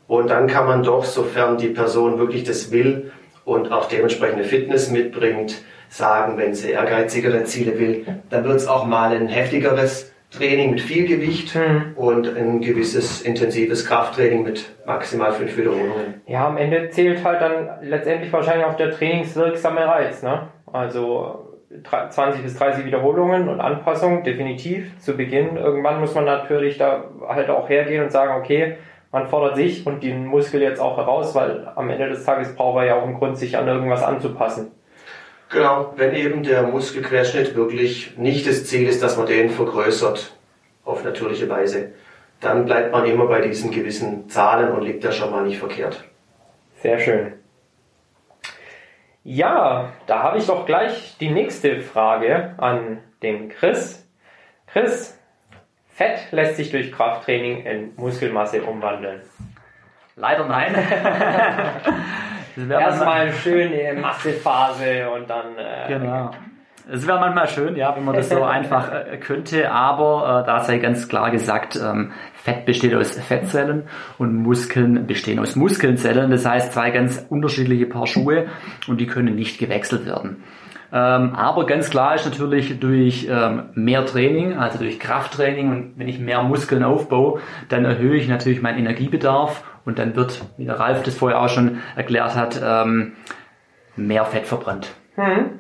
Und 0.07 0.29
dann 0.29 0.47
kann 0.47 0.65
man 0.65 0.83
doch, 0.83 1.05
sofern 1.05 1.57
die 1.57 1.69
Person 1.69 2.17
wirklich 2.17 2.43
das 2.43 2.71
will 2.71 3.11
und 3.45 3.71
auch 3.71 3.87
dementsprechende 3.87 4.43
Fitness 4.43 4.89
mitbringt, 4.89 5.63
sagen, 5.93 6.37
wenn 6.37 6.53
sie 6.53 6.71
ehrgeizigere 6.71 7.43
Ziele 7.43 7.77
will, 7.79 8.05
dann 8.29 8.43
wird 8.43 8.55
es 8.55 8.67
auch 8.67 8.85
mal 8.85 9.15
ein 9.15 9.27
heftigeres 9.27 10.11
Training 10.31 10.71
mit 10.71 10.81
viel 10.81 11.07
Gewicht 11.07 11.55
mhm. 11.55 11.93
und 11.95 12.27
ein 12.35 12.61
gewisses 12.61 13.21
intensives 13.21 13.85
Krafttraining 13.85 14.41
mit 14.41 14.73
maximal 14.87 15.31
fünf 15.31 15.55
Wiederholungen. 15.55 16.21
Ja, 16.25 16.47
am 16.47 16.57
Ende 16.57 16.89
zählt 16.89 17.23
halt 17.23 17.41
dann 17.41 17.69
letztendlich 17.83 18.33
wahrscheinlich 18.33 18.65
auch 18.65 18.75
der 18.75 18.89
trainingswirksame 18.89 19.85
Reiz, 19.85 20.23
ne? 20.23 20.47
Also 20.71 21.59
20 22.09 22.41
bis 22.41 22.55
30 22.57 22.85
Wiederholungen 22.85 23.47
und 23.47 23.61
Anpassungen, 23.61 24.23
definitiv 24.23 24.97
zu 24.99 25.15
Beginn. 25.15 25.57
Irgendwann 25.57 25.99
muss 25.99 26.15
man 26.15 26.25
natürlich 26.25 26.79
da 26.79 27.05
halt 27.27 27.51
auch 27.51 27.69
hergehen 27.69 28.03
und 28.03 28.11
sagen, 28.11 28.33
okay, 28.39 28.77
man 29.11 29.27
fordert 29.27 29.57
sich 29.57 29.85
und 29.85 30.01
den 30.01 30.25
Muskel 30.25 30.63
jetzt 30.63 30.79
auch 30.79 30.97
heraus, 30.97 31.35
weil 31.35 31.67
am 31.75 31.91
Ende 31.91 32.09
des 32.09 32.25
Tages 32.25 32.55
braucht 32.55 32.79
er 32.79 32.85
ja 32.85 32.95
auch 32.95 33.03
einen 33.03 33.19
Grund, 33.19 33.37
sich 33.37 33.57
an 33.57 33.67
irgendwas 33.67 34.01
anzupassen. 34.01 34.71
Genau, 35.53 35.93
wenn 35.97 36.15
eben 36.15 36.41
der 36.41 36.63
Muskelquerschnitt 36.63 37.55
wirklich 37.55 38.17
nicht 38.17 38.47
das 38.47 38.65
Ziel 38.65 38.87
ist, 38.87 39.03
dass 39.03 39.17
man 39.17 39.27
den 39.27 39.51
vergrößert 39.51 40.35
auf 40.83 41.03
natürliche 41.03 41.47
Weise, 41.47 41.91
dann 42.41 42.65
bleibt 42.65 42.91
man 42.91 43.05
immer 43.05 43.27
bei 43.27 43.39
diesen 43.39 43.69
gewissen 43.69 44.27
Zahlen 44.29 44.71
und 44.71 44.81
liegt 44.81 45.03
da 45.03 45.11
schon 45.11 45.29
mal 45.29 45.43
nicht 45.43 45.59
verkehrt. 45.59 46.03
Sehr 46.81 46.97
schön. 46.97 47.33
Ja, 49.23 49.93
da 50.07 50.23
habe 50.23 50.39
ich 50.39 50.47
doch 50.47 50.65
gleich 50.65 51.17
die 51.19 51.29
nächste 51.29 51.81
Frage 51.81 52.55
an 52.57 52.97
den 53.21 53.49
Chris. 53.49 54.03
Chris, 54.65 55.15
Fett 55.87 56.31
lässt 56.31 56.55
sich 56.55 56.71
durch 56.71 56.91
Krafttraining 56.91 57.63
in 57.63 57.93
Muskelmasse 57.95 58.63
umwandeln. 58.63 59.21
Leider 60.15 60.47
nein. 60.47 60.75
Erstmal 62.57 63.21
eine 63.21 63.33
schöne 63.33 63.93
Massephase 63.99 65.09
und 65.09 65.29
dann. 65.29 65.57
Äh, 65.57 65.87
genau. 65.87 66.31
Es 66.91 67.07
wäre 67.07 67.17
manchmal 67.17 67.47
schön, 67.47 67.77
ja, 67.77 67.95
wenn 67.95 68.03
man 68.03 68.15
das 68.15 68.29
so 68.29 68.43
einfach 68.43 68.91
äh, 68.91 69.17
könnte, 69.17 69.71
aber 69.71 70.41
äh, 70.43 70.45
da 70.45 70.59
sei 70.59 70.79
ganz 70.79 71.07
klar 71.07 71.31
gesagt, 71.31 71.79
ähm, 71.81 72.11
Fett 72.33 72.65
besteht 72.65 72.93
aus 72.93 73.11
Fettzellen 73.17 73.83
und 74.17 74.35
Muskeln 74.35 75.07
bestehen 75.07 75.39
aus 75.39 75.55
Muskelzellen. 75.55 76.29
Das 76.29 76.45
heißt, 76.45 76.73
zwei 76.73 76.91
ganz 76.91 77.25
unterschiedliche 77.29 77.85
Paar 77.85 78.05
Schuhe 78.05 78.47
und 78.87 78.99
die 78.99 79.07
können 79.07 79.35
nicht 79.35 79.59
gewechselt 79.59 80.05
werden. 80.05 80.43
Ähm, 80.91 81.33
aber 81.35 81.65
ganz 81.65 81.89
klar 81.89 82.15
ist 82.15 82.25
natürlich 82.25 82.79
durch 82.79 83.27
ähm, 83.27 83.69
mehr 83.73 84.05
Training, 84.05 84.57
also 84.57 84.77
durch 84.77 84.99
Krafttraining 84.99 85.71
und 85.71 85.93
wenn 85.95 86.07
ich 86.07 86.19
mehr 86.19 86.43
Muskeln 86.43 86.83
aufbaue, 86.83 87.39
dann 87.69 87.85
erhöhe 87.85 88.15
ich 88.15 88.27
natürlich 88.27 88.61
meinen 88.61 88.77
Energiebedarf 88.77 89.63
und 89.85 89.99
dann 89.99 90.15
wird, 90.15 90.41
wie 90.57 90.65
der 90.65 90.79
Ralf 90.79 91.03
das 91.03 91.15
vorher 91.15 91.41
auch 91.41 91.49
schon 91.49 91.81
erklärt 91.95 92.35
hat, 92.35 92.61
ähm, 92.63 93.13
mehr 93.95 94.25
Fett 94.25 94.45
verbrannt. 94.45 94.93
Hm. 95.15 95.59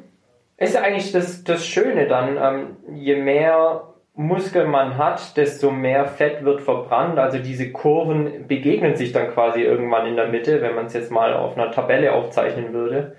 Ist 0.57 0.75
ja 0.75 0.81
eigentlich 0.81 1.11
das, 1.11 1.43
das 1.43 1.65
Schöne 1.65 2.07
dann, 2.07 2.37
ähm, 2.37 2.77
je 2.93 3.15
mehr 3.15 3.93
Muskel 4.15 4.67
man 4.67 4.97
hat, 4.97 5.37
desto 5.37 5.71
mehr 5.71 6.05
Fett 6.05 6.45
wird 6.45 6.61
verbrannt. 6.61 7.17
Also 7.17 7.39
diese 7.39 7.71
Kurven 7.71 8.47
begegnen 8.47 8.95
sich 8.95 9.11
dann 9.11 9.31
quasi 9.31 9.61
irgendwann 9.61 10.05
in 10.05 10.15
der 10.15 10.27
Mitte, 10.27 10.61
wenn 10.61 10.75
man 10.75 10.85
es 10.85 10.93
jetzt 10.93 11.11
mal 11.11 11.33
auf 11.33 11.57
einer 11.57 11.71
Tabelle 11.71 12.13
aufzeichnen 12.13 12.73
würde. 12.73 13.15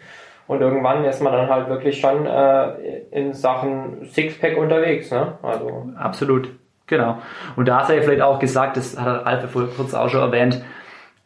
Und 0.47 0.61
irgendwann 0.61 1.05
ist 1.05 1.21
man 1.21 1.33
dann 1.33 1.49
halt 1.49 1.69
wirklich 1.69 2.01
schon 2.01 2.27
äh, 2.27 2.99
in 3.11 3.33
Sachen 3.33 4.05
Sixpack 4.05 4.57
unterwegs. 4.57 5.11
Ne? 5.11 5.39
Also. 5.43 5.89
Absolut, 5.97 6.51
genau. 6.87 7.19
Und 7.57 7.67
da 7.67 7.85
sei 7.85 8.01
vielleicht 8.03 8.23
auch 8.23 8.39
gesagt, 8.39 8.77
das 8.77 8.99
hat 8.99 9.27
Alpe 9.27 9.49
vor 9.49 9.67
kurz 9.77 9.95
auch 9.95 10.09
schon 10.09 10.21
erwähnt, 10.21 10.63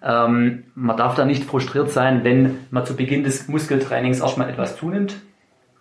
ähm, 0.03 0.65
man 0.75 0.97
darf 0.97 1.15
da 1.15 1.25
nicht 1.25 1.45
frustriert 1.45 1.91
sein, 1.91 2.25
wenn 2.25 2.67
man 2.71 2.87
zu 2.87 2.97
Beginn 2.97 3.25
des 3.25 3.49
Muskeltrainings 3.49 4.21
erstmal 4.21 4.49
etwas 4.49 4.77
zunimmt. 4.77 5.17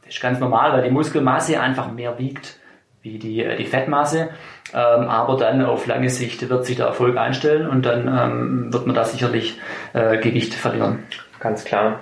Das 0.03 0.15
ist 0.15 0.21
ganz 0.21 0.39
normal, 0.39 0.73
weil 0.73 0.83
die 0.83 0.89
Muskelmasse 0.89 1.59
einfach 1.59 1.91
mehr 1.91 2.17
wiegt 2.17 2.59
wie 3.01 3.19
die, 3.19 3.43
äh, 3.43 3.55
die 3.55 3.65
Fettmasse. 3.65 4.29
Ähm, 4.73 5.09
aber 5.09 5.37
dann 5.37 5.63
auf 5.63 5.87
lange 5.87 6.09
Sicht 6.09 6.49
wird 6.49 6.65
sich 6.65 6.77
der 6.77 6.87
Erfolg 6.87 7.17
einstellen 7.17 7.69
und 7.69 7.85
dann 7.85 8.07
ähm, 8.07 8.73
wird 8.73 8.85
man 8.85 8.95
da 8.95 9.05
sicherlich 9.05 9.59
äh, 9.93 10.17
Gewicht 10.17 10.53
verlieren. 10.53 11.03
Ganz 11.39 11.63
klar. 11.63 12.01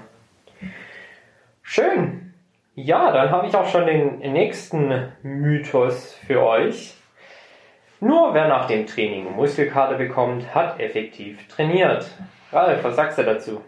Schön. 1.62 2.34
Ja, 2.76 3.12
dann 3.12 3.32
habe 3.32 3.48
ich 3.48 3.56
auch 3.56 3.70
schon 3.70 3.86
den 3.86 4.20
nächsten 4.20 5.10
Mythos 5.24 6.18
für 6.26 6.42
euch. 6.42 6.96
Nur 8.00 8.34
wer 8.34 8.48
nach 8.48 8.68
dem 8.68 8.86
Training 8.86 9.36
Muskelkater 9.36 9.96
bekommt, 9.96 10.54
hat 10.54 10.80
effektiv 10.80 11.48
trainiert. 11.48 12.06
Ralf, 12.52 12.84
was 12.84 12.96
sagst 12.96 13.18
du 13.18 13.24
dazu? 13.24 13.62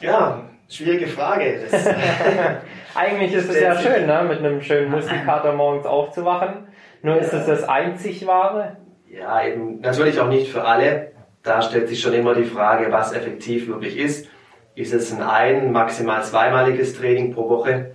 Ja, 0.00 0.42
schwierige 0.68 1.06
Frage. 1.06 1.60
Eigentlich 2.94 3.32
ist 3.32 3.48
es 3.48 3.60
ja 3.60 3.76
schön, 3.76 4.06
ne? 4.06 4.24
mit 4.28 4.38
einem 4.38 4.60
schönen 4.60 4.90
Muskelkater 4.90 5.52
morgens 5.52 5.86
aufzuwachen. 5.86 6.68
Nur 7.02 7.18
ist 7.18 7.32
es 7.32 7.46
das 7.46 7.68
einzig 7.68 8.26
wahre? 8.26 8.76
Ja, 9.08 9.44
eben 9.44 9.80
natürlich 9.80 10.20
auch 10.20 10.28
nicht 10.28 10.50
für 10.50 10.64
alle. 10.64 11.12
Da 11.42 11.62
stellt 11.62 11.88
sich 11.88 12.00
schon 12.00 12.14
immer 12.14 12.34
die 12.34 12.44
Frage, 12.44 12.92
was 12.92 13.12
effektiv 13.12 13.68
wirklich 13.68 13.96
ist 13.96 14.28
ist 14.74 14.94
es 14.94 15.12
ein 15.12 15.22
ein, 15.22 15.72
maximal 15.72 16.22
zweimaliges 16.22 16.94
Training 16.94 17.34
pro 17.34 17.48
Woche, 17.48 17.92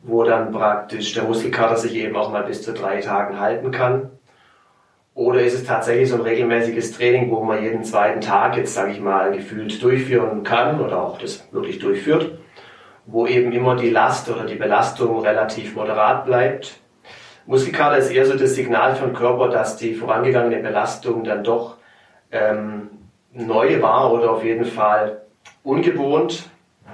wo 0.00 0.24
dann 0.24 0.52
praktisch 0.52 1.14
der 1.14 1.24
Muskelkater 1.24 1.76
sich 1.76 1.94
eben 1.94 2.16
auch 2.16 2.30
mal 2.30 2.44
bis 2.44 2.62
zu 2.62 2.72
drei 2.72 3.00
Tagen 3.00 3.40
halten 3.40 3.70
kann. 3.70 4.10
Oder 5.14 5.42
ist 5.42 5.54
es 5.54 5.64
tatsächlich 5.64 6.08
so 6.08 6.16
ein 6.16 6.22
regelmäßiges 6.22 6.92
Training, 6.92 7.30
wo 7.30 7.42
man 7.42 7.62
jeden 7.62 7.84
zweiten 7.84 8.22
Tag 8.22 8.56
jetzt, 8.56 8.74
sage 8.74 8.92
ich 8.92 9.00
mal, 9.00 9.32
gefühlt 9.32 9.82
durchführen 9.82 10.42
kann 10.42 10.80
oder 10.80 11.02
auch 11.02 11.18
das 11.18 11.46
wirklich 11.52 11.78
durchführt, 11.78 12.38
wo 13.04 13.26
eben 13.26 13.52
immer 13.52 13.76
die 13.76 13.90
Last 13.90 14.30
oder 14.30 14.46
die 14.46 14.54
Belastung 14.54 15.20
relativ 15.20 15.74
moderat 15.74 16.24
bleibt. 16.24 16.80
Muskelkater 17.44 17.98
ist 17.98 18.10
eher 18.10 18.24
so 18.24 18.38
das 18.38 18.54
Signal 18.54 18.94
für 18.94 19.04
den 19.04 19.14
Körper, 19.14 19.48
dass 19.48 19.76
die 19.76 19.94
vorangegangene 19.94 20.62
Belastung 20.62 21.24
dann 21.24 21.44
doch 21.44 21.76
ähm, 22.30 22.88
neu 23.32 23.82
war 23.82 24.12
oder 24.12 24.30
auf 24.30 24.44
jeden 24.44 24.64
Fall 24.64 25.22
ungewohnt, 25.62 26.48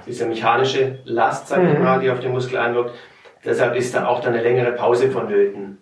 diese 0.05 0.25
mechanische 0.25 0.99
Last, 1.05 1.47
sag 1.47 1.63
ich 1.63 1.77
mhm. 1.77 1.83
mal, 1.83 1.99
die 1.99 2.09
auf 2.09 2.19
den 2.19 2.31
Muskel 2.31 2.57
einwirkt. 2.57 2.91
Deshalb 3.45 3.75
ist 3.75 3.95
da 3.95 4.07
auch 4.07 4.19
dann 4.19 4.33
eine 4.33 4.43
längere 4.43 4.71
Pause 4.73 5.09
vonnöten. 5.11 5.78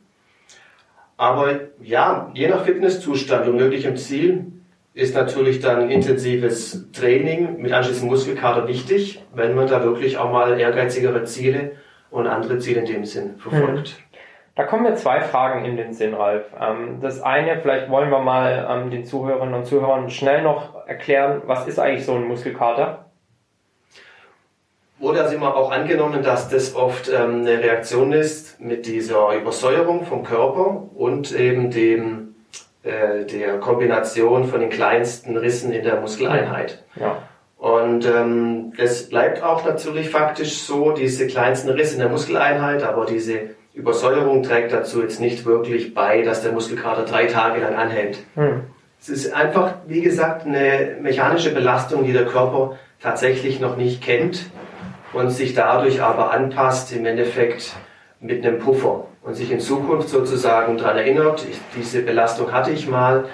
Aber 1.18 1.60
ja, 1.82 2.32
je 2.34 2.48
nach 2.48 2.64
Fitnesszustand 2.64 3.48
und 3.48 3.58
möglichem 3.58 3.98
Ziel 3.98 4.52
ist 4.94 5.16
natürlich 5.16 5.60
dann 5.60 5.90
intensives 5.90 6.92
Training 6.92 7.62
mit 7.62 7.72
anschließendem 7.72 8.10
Muskelkater 8.10 8.68
wichtig, 8.68 9.24
wenn 9.34 9.56
man 9.56 9.68
da 9.68 9.84
wirklich 9.84 10.18
auch 10.18 10.32
mal 10.32 10.60
ehrgeizigere 10.60 11.24
Ziele 11.24 11.74
und 12.10 12.28
andere 12.28 12.60
Ziele 12.60 12.82
in 12.82 12.86
dem 12.86 13.06
Sinn 13.06 13.38
verfolgt. 13.38 13.96
Mhm. 14.00 14.08
Da 14.56 14.64
kommen 14.64 14.84
mir 14.84 14.96
zwei 14.96 15.22
Fragen 15.22 15.66
in 15.66 15.78
den 15.78 15.94
Sinn, 15.94 16.16
Ralf. 16.16 16.46
Ähm, 16.60 17.00
das 17.00 17.22
eine, 17.22 17.60
vielleicht 17.60 17.92
wollen 17.92 18.10
wir 18.10 18.22
mal 18.22 18.68
ähm, 18.70 18.90
den 18.90 19.06
Zuhörerinnen 19.06 19.54
und 19.54 19.66
Zuhörern 19.66 20.10
schnell 20.10 20.42
noch 20.42 20.88
erklären, 20.88 21.44
was 21.46 21.68
ist 21.68 21.78
eigentlich 21.78 22.06
so 22.06 22.16
ein 22.16 22.28
Muskelkater? 22.28 23.06
Wurde 25.00 25.22
also 25.22 25.36
immer 25.36 25.56
auch 25.56 25.72
angenommen, 25.72 26.24
dass 26.24 26.50
das 26.50 26.76
oft 26.76 27.08
ähm, 27.10 27.42
eine 27.42 27.60
Reaktion 27.60 28.14
ist 28.14 28.60
mit 28.60 28.88
dieser 28.88 29.36
Übersäuerung 29.36 30.06
vom 30.06 30.24
Körper 30.24 30.86
und 30.96 31.32
eben 31.32 31.70
dem, 31.70 32.36
äh, 32.82 33.26
der 33.26 33.60
Kombination 33.60 34.46
von 34.46 34.60
den 34.60 34.72
kleinsten 34.72 35.38
Rissen 35.38 35.72
in 35.72 35.84
der 35.84 36.02
Muskeleinheit. 36.02 36.84
Ja. 36.96 37.22
Und 37.58 38.06
ähm, 38.08 38.74
das 38.76 39.10
bleibt 39.10 39.44
auch 39.44 39.64
natürlich 39.66 40.10
faktisch 40.10 40.60
so, 40.60 40.92
diese 40.92 41.28
kleinsten 41.28 41.70
Risse 41.70 41.94
in 41.94 42.00
der 42.00 42.10
Muskeleinheit, 42.10 42.84
aber 42.84 43.06
diese 43.06 43.52
Übersäuerung 43.76 44.42
trägt 44.42 44.74
dazu 44.74 45.02
jetzt 45.04 45.20
nicht 45.20 45.46
wirklich 45.46 45.94
bei, 45.94 46.24
dass 46.24 46.42
der 46.42 46.54
Muskelkater 46.54 47.06
drei 47.06 47.28
Tage 47.28 47.62
lang 47.62 47.76
anhält. 47.76 48.18
Hm. 48.34 48.62
Es 49.00 49.10
ist 49.10 49.32
einfach, 49.32 49.76
wie 49.86 50.02
gesagt, 50.02 50.48
eine 50.48 50.98
mechanische 51.02 51.54
Belastung, 51.54 52.04
die 52.04 52.14
der 52.14 52.26
Körper 52.26 52.78
tatsächlich 53.00 53.60
noch 53.60 53.78
nicht 53.78 54.04
kennt 54.04 54.50
und 55.14 55.30
sich 55.30 55.54
dadurch 55.54 56.02
aber 56.02 56.32
anpasst 56.32 56.96
im 56.96 57.06
Endeffekt 57.06 57.76
mit 58.20 58.46
einem 58.46 58.60
Puffer 58.60 59.06
und 59.24 59.36
sich 59.36 59.52
in 59.52 59.60
Zukunft 59.60 60.10
sozusagen 60.10 60.78
daran 60.78 60.98
erinnert, 60.98 61.46
ich, 61.50 61.60
diese 61.76 62.02
Belastung 62.02 62.52
hatte 62.52 62.72
ich 62.72 62.88
mal, 62.88 63.26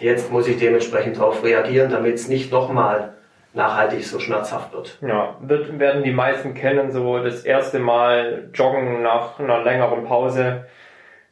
jetzt 0.00 0.32
muss 0.32 0.48
ich 0.48 0.58
dementsprechend 0.58 1.18
darauf 1.18 1.44
reagieren, 1.44 1.90
damit 1.90 2.14
es 2.14 2.28
nicht 2.28 2.50
nochmal 2.50 3.14
nachhaltig 3.52 4.04
so 4.04 4.18
schmerzhaft 4.18 4.72
wird. 4.72 4.98
Ja, 5.00 5.36
wird, 5.40 5.78
werden 5.78 6.02
die 6.02 6.10
meisten 6.10 6.54
kennen, 6.54 6.90
so 6.90 7.18
das 7.18 7.44
erste 7.44 7.78
Mal 7.78 8.48
joggen 8.52 9.02
nach 9.02 9.38
einer 9.38 9.62
längeren 9.62 10.04
Pause 10.04 10.64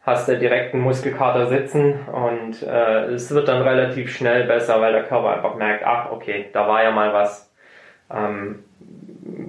hast 0.05 0.29
du 0.29 0.37
direkt 0.37 0.75
einen 0.75 0.83
Muskelkater 0.83 1.47
sitzen 1.47 2.01
und 2.07 2.63
äh, 2.63 3.05
es 3.07 3.33
wird 3.33 3.49
dann 3.49 3.63
relativ 3.63 4.15
schnell 4.15 4.45
besser, 4.45 4.81
weil 4.81 4.93
der 4.93 5.05
Körper 5.05 5.37
einfach 5.37 5.55
merkt, 5.55 5.85
ach 5.87 6.11
okay, 6.11 6.47
da 6.53 6.67
war 6.67 6.83
ja 6.83 6.91
mal 6.91 7.13
was, 7.13 7.52
ähm, 8.11 8.65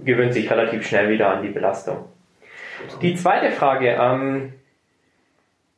gewöhnt 0.04 0.34
sich 0.34 0.50
relativ 0.50 0.88
schnell 0.88 1.10
wieder 1.10 1.30
an 1.30 1.44
die 1.44 1.50
Belastung. 1.50 2.06
Die 3.02 3.16
zweite 3.16 3.52
Frage, 3.52 3.98
ähm, 4.00 4.54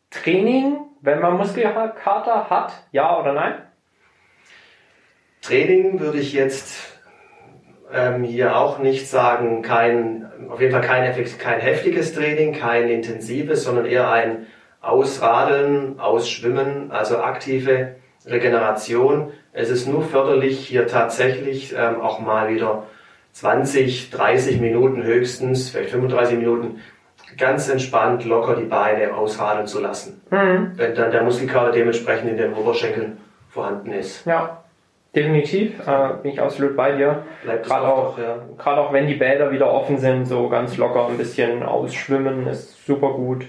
Training, 0.10 0.78
wenn 1.02 1.20
man 1.20 1.38
Muskelkater 1.38 2.50
hat, 2.50 2.74
ja 2.92 3.20
oder 3.20 3.34
nein? 3.34 3.56
Training 5.42 6.00
würde 6.00 6.18
ich 6.18 6.34
jetzt 6.34 7.00
ähm, 7.94 8.24
hier 8.24 8.58
auch 8.58 8.80
nicht 8.80 9.08
sagen, 9.08 9.62
kein, 9.62 10.26
auf 10.50 10.60
jeden 10.60 10.72
Fall 10.72 10.82
kein, 10.82 11.14
kein 11.38 11.60
heftiges 11.60 12.14
Training, 12.14 12.54
kein 12.54 12.90
intensives, 12.90 13.64
sondern 13.64 13.86
eher 13.86 14.10
ein 14.10 14.48
Ausradeln, 14.82 16.00
Ausschwimmen, 16.00 16.92
also 16.92 17.20
aktive 17.20 17.96
Regeneration. 18.26 19.32
Es 19.56 19.70
ist 19.70 19.88
nur 19.88 20.04
förderlich, 20.04 20.60
hier 20.68 20.86
tatsächlich 20.86 21.74
ähm, 21.78 22.02
auch 22.02 22.20
mal 22.20 22.54
wieder 22.54 22.84
20, 23.32 24.12
30 24.12 24.60
Minuten 24.60 25.04
höchstens, 25.04 25.70
vielleicht 25.70 25.92
35 25.92 26.38
Minuten, 26.38 26.82
ganz 27.38 27.70
entspannt 27.70 28.26
locker 28.26 28.56
die 28.56 28.66
Beine 28.66 29.16
ausradeln 29.16 29.66
zu 29.66 29.82
lassen. 29.82 30.22
Mhm. 30.30 30.74
Wenn 30.76 30.96
dann 30.96 31.12
der 31.12 31.24
Muskelkater 31.24 31.72
dementsprechend 31.72 32.30
in 32.30 32.38
den 32.38 32.54
Oberschenkeln 32.54 33.18
vorhanden 33.50 33.92
ist. 33.94 34.26
Ja, 34.26 34.62
Definitiv, 35.16 35.80
äh, 35.88 36.10
bin 36.22 36.34
ich 36.34 36.42
absolut 36.42 36.76
bei 36.76 36.92
dir. 36.92 37.24
Gerade 37.64 37.88
auch, 37.88 38.18
ja. 38.18 38.36
gerade 38.58 38.82
auch 38.82 38.92
wenn 38.92 39.08
die 39.08 39.14
Bäder 39.14 39.50
wieder 39.50 39.72
offen 39.72 39.98
sind, 39.98 40.26
so 40.26 40.50
ganz 40.50 40.76
locker 40.76 41.08
ein 41.08 41.18
bisschen 41.18 41.64
ausschwimmen, 41.64 42.46
ist 42.48 42.86
super 42.86 43.14
gut. 43.14 43.46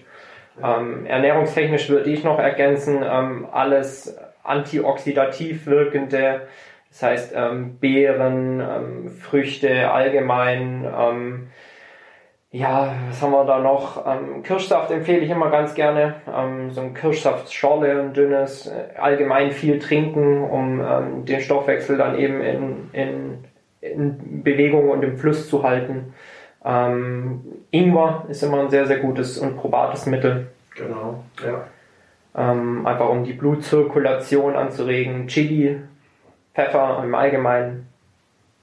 Ähm, 0.63 1.07
ernährungstechnisch 1.07 1.91
würde 1.91 2.09
ich 2.09 2.23
noch 2.23 2.39
ergänzen, 2.39 3.05
ähm, 3.05 3.49
alles 3.51 4.17
antioxidativ 4.47 5.67
wirkende, 5.67 6.43
das 6.91 7.03
heißt 7.03 7.33
ähm, 7.37 7.79
Beeren, 7.79 8.61
ähm, 8.61 9.11
Früchte 9.11 9.91
allgemein, 9.91 10.85
ähm, 10.85 11.49
Ja, 12.53 12.95
was 13.09 13.21
haben 13.21 13.33
wir 13.33 13.45
da 13.45 13.59
noch? 13.59 14.07
Ähm, 14.07 14.43
Kirschsaft 14.43 14.91
empfehle 14.91 15.19
ich 15.19 15.31
immer 15.31 15.51
ganz 15.51 15.75
gerne. 15.75 16.15
Ähm, 16.33 16.71
so 16.71 16.81
ein 16.81 16.95
Kirschsaftschorle, 16.95 18.01
ein 18.01 18.13
dünnes, 18.15 18.67
äh, 18.67 18.97
allgemein 18.99 19.51
viel 19.51 19.79
trinken, 19.79 20.43
um 20.43 20.81
ähm, 20.81 21.25
den 21.27 21.41
Stoffwechsel 21.41 21.99
dann 21.99 22.17
eben 22.19 22.41
in, 22.41 22.91
in, 22.93 23.45
in 23.81 24.43
Bewegung 24.43 24.89
und 24.89 25.03
im 25.03 25.19
Fluss 25.19 25.51
zu 25.51 25.65
halten. 25.65 26.15
Ähm, 26.65 27.43
Ingwer 27.73 28.25
ist 28.29 28.43
immer 28.43 28.61
ein 28.61 28.71
sehr, 28.71 28.87
sehr 28.87 29.01
gutes 29.01 29.39
und 29.39 29.57
probates 29.57 30.07
Mittel. 30.07 30.47
Genau, 30.77 31.25
ja. 31.45 31.65
Ähm, 32.37 32.87
einfach 32.87 33.09
um 33.09 33.25
die 33.25 33.33
Blutzirkulation 33.33 34.57
anzuregen. 34.57 35.27
Chili, 35.29 35.81
Pfeffer 36.55 37.01
im 37.03 37.15
Allgemeinen. 37.15 37.89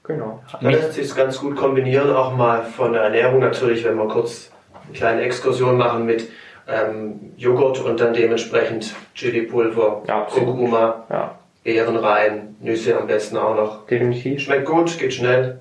Genau. 0.04 0.42
Da 0.60 0.68
lässt 0.68 0.92
sich 0.92 1.14
ganz 1.16 1.38
gut 1.40 1.56
kombinieren, 1.56 2.12
auch 2.14 2.36
mal 2.36 2.62
von 2.62 2.92
der 2.92 3.02
Ernährung 3.02 3.40
natürlich, 3.40 3.84
wenn 3.84 3.96
wir 3.96 4.06
kurz 4.06 4.52
eine 4.86 4.92
kleine 4.96 5.22
Exkursion 5.22 5.78
machen 5.78 6.04
mit 6.04 6.28
ähm, 6.68 7.32
Joghurt 7.36 7.80
und 7.80 7.98
dann 8.00 8.12
dementsprechend 8.12 8.94
Chili-Pulver, 9.14 10.02
Ja. 10.06 10.20
Kurkuma, 10.30 11.04
Ja, 11.10 11.34
Beeren 11.64 11.96
rein, 11.96 12.56
Nüsse 12.60 12.98
am 12.98 13.06
besten 13.06 13.38
auch 13.38 13.56
noch. 13.56 13.86
definitiv. 13.86 14.40
Schmeckt 14.42 14.66
gut, 14.66 14.98
geht 14.98 15.14
schnell. 15.14 15.60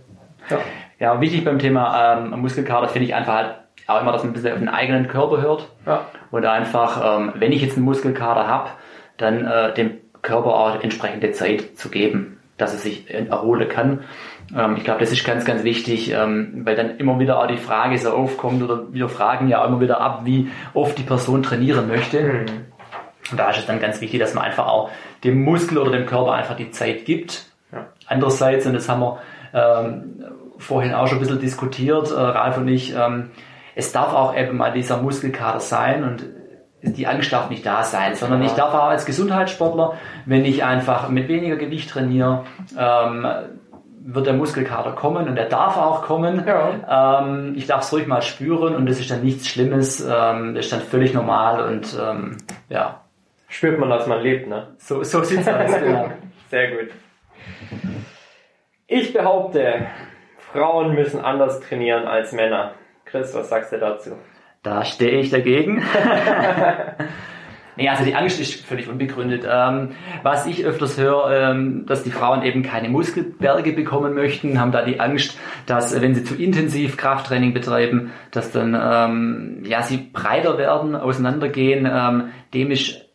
Ja. 0.50 0.60
Ja, 1.00 1.20
wichtig 1.22 1.44
beim 1.46 1.60
Thema 1.60 2.18
ähm, 2.18 2.40
Muskelkater 2.42 2.90
finde 2.90 3.08
ich 3.08 3.16
einfach 3.16 3.34
halt 3.34 3.56
auch 3.88 4.02
immer, 4.02 4.12
dass 4.12 4.24
man 4.24 4.32
ein 4.32 4.34
bisschen 4.34 4.54
auf 4.54 4.60
den 4.60 4.70
eigenen 4.70 5.08
Körper 5.08 5.42
hört. 5.42 5.70
Ja. 5.86 6.06
Und 6.34 6.48
einfach, 6.48 7.20
ähm, 7.20 7.34
wenn 7.36 7.52
ich 7.52 7.62
jetzt 7.62 7.78
einen 7.78 7.86
Muskelkater 7.86 8.48
habe, 8.48 8.72
dann 9.18 9.46
äh, 9.46 9.72
dem 9.76 9.92
Körper 10.24 10.56
auch 10.56 10.82
entsprechende 10.82 11.32
Zeit 11.32 11.78
zu 11.78 11.90
geben, 11.90 12.40
dass 12.58 12.74
es 12.74 12.82
sich 12.82 13.08
erholen 13.14 13.70
kann. 13.70 14.00
Ähm, 14.58 14.76
ich 14.76 14.84
glaube, 14.84 15.00
das 15.00 15.12
ist 15.12 15.24
ganz, 15.24 15.46
ganz 15.46 15.64
wichtig, 15.64 16.12
ähm, 16.12 16.62
weil 16.64 16.76
dann 16.76 16.98
immer 16.98 17.20
wieder 17.20 17.40
auch 17.40 17.46
die 17.46 17.58
Frage 17.58 18.00
so 18.00 18.10
aufkommt 18.10 18.64
oder 18.64 18.92
wir 18.92 19.10
fragen 19.10 19.48
ja 19.48 19.62
auch 19.62 19.68
immer 19.68 19.80
wieder 19.80 20.02
ab, 20.02 20.22
wie 20.24 20.50
oft 20.74 20.98
die 20.98 21.04
Person 21.04 21.44
trainieren 21.44 21.88
möchte. 21.88 22.24
Mhm. 22.24 22.46
Und 23.30 23.40
da 23.40 23.52
ist 23.52 23.60
es 23.60 23.68
dann 23.68 23.80
ganz 23.80 24.02
wichtig, 24.02 24.20
dass 24.20 24.34
man 24.34 24.44
einfach 24.44 24.66
auch 24.66 24.90
dem 25.24 25.44
Muskel 25.44 25.78
oder 25.78 25.92
dem 25.92 26.08
Körper 26.08 26.34
einfach 26.34 26.56
die 26.56 26.72
Zeit 26.72 27.06
gibt. 27.06 27.46
Ja. 27.72 27.86
Andererseits, 28.08 28.66
und 28.66 28.74
das 28.74 28.90
haben 28.90 29.02
wir 29.02 29.20
ähm, 29.54 30.24
vorhin 30.58 30.96
auch 30.96 31.06
schon 31.06 31.20
ein 31.20 31.22
bisschen 31.22 31.40
diskutiert, 31.40 32.10
äh, 32.10 32.16
Ralf 32.16 32.58
und 32.58 32.68
ich, 32.70 32.96
ähm, 32.96 33.30
es 33.76 33.92
darf 33.92 34.14
auch 34.14 34.36
eben 34.36 34.58
mal 34.58 34.72
dieser 34.72 34.98
Muskelkater 34.98 35.60
sein 35.60 36.04
und 36.04 36.26
die 36.82 37.08
Angst 37.08 37.32
darf 37.32 37.50
nicht 37.50 37.66
da 37.66 37.84
sein, 37.84 38.16
sondern 38.16 38.42
Ja. 38.42 38.48
ich 38.48 38.54
darf 38.54 38.74
auch 38.74 38.90
als 38.90 39.06
Gesundheitssportler, 39.06 39.94
wenn 40.26 40.44
ich 40.44 40.64
einfach 40.64 41.08
mit 41.10 41.28
weniger 41.30 41.56
Gewicht 41.56 41.90
trainiere, 41.90 42.44
ähm, 42.78 43.26
wird 44.06 44.28
der 44.28 44.34
Muskelkater 44.34 44.92
kommen 44.92 45.30
und 45.30 45.38
er 45.38 45.48
darf 45.48 45.78
auch 45.78 46.02
kommen. 46.02 46.44
Ja. 46.46 47.22
Ähm, 47.22 47.54
ich 47.56 47.68
darf 47.68 47.84
es 47.84 47.94
ruhig 47.94 48.06
mal 48.06 48.22
spüren 48.22 48.76
und 48.76 48.86
das 48.86 49.00
ist 49.00 49.10
dann 49.10 49.22
nichts 49.22 49.48
Schlimmes, 49.48 50.02
ähm, 50.02 50.56
das 50.56 50.66
ist 50.66 50.74
dann 50.74 50.82
völlig 50.82 51.14
normal 51.14 51.66
und 51.66 51.98
ähm, 52.02 52.38
ja, 52.70 53.00
Spürt 53.48 53.78
man, 53.78 53.90
dass 53.92 54.08
man 54.08 54.20
lebt, 54.22 54.48
ne? 54.48 54.70
so, 54.80 55.04
so 55.04 55.24
sieht's 55.24 55.48
aus. 55.48 55.72
genau. 55.80 56.10
Sehr 56.50 56.72
gut. 56.72 56.90
Ich 58.88 59.14
behaupte, 59.14 59.86
Frauen 60.52 60.96
müssen 60.96 61.24
anders 61.24 61.60
trainieren 61.60 62.08
als 62.08 62.32
Männer. 62.32 62.72
Chris, 63.14 63.32
was 63.36 63.48
sagst 63.48 63.72
du 63.72 63.78
dazu? 63.78 64.10
Da 64.64 64.84
stehe 64.84 65.20
ich 65.20 65.30
dagegen. 65.30 65.84
nee, 67.76 67.88
also 67.88 68.04
die 68.04 68.16
Angst 68.16 68.42
ist 68.42 68.66
völlig 68.66 68.90
unbegründet. 68.90 69.46
Ähm, 69.48 69.90
was 70.24 70.48
ich 70.48 70.66
öfters 70.66 70.98
höre, 70.98 71.30
ähm, 71.30 71.86
dass 71.86 72.02
die 72.02 72.10
Frauen 72.10 72.42
eben 72.42 72.64
keine 72.64 72.90
Muskelberge 72.90 73.74
bekommen 73.74 74.16
möchten, 74.16 74.60
haben 74.60 74.72
da 74.72 74.84
die 74.84 75.00
Angst, 75.00 75.38
dass 75.68 75.94
äh, 75.94 76.02
wenn 76.02 76.16
sie 76.16 76.24
zu 76.24 76.34
intensiv 76.34 76.98
Krafttraining 76.98 77.54
betreiben, 77.54 78.12
dass 78.32 78.52
dann 78.52 78.76
ähm, 78.76 79.64
ja 79.64 79.84
sie 79.84 79.98
breiter 79.98 80.58
werden, 80.58 80.96
auseinandergehen. 80.96 81.88
Ähm, 81.88 82.30
dem 82.56 82.72
ist 82.72 83.06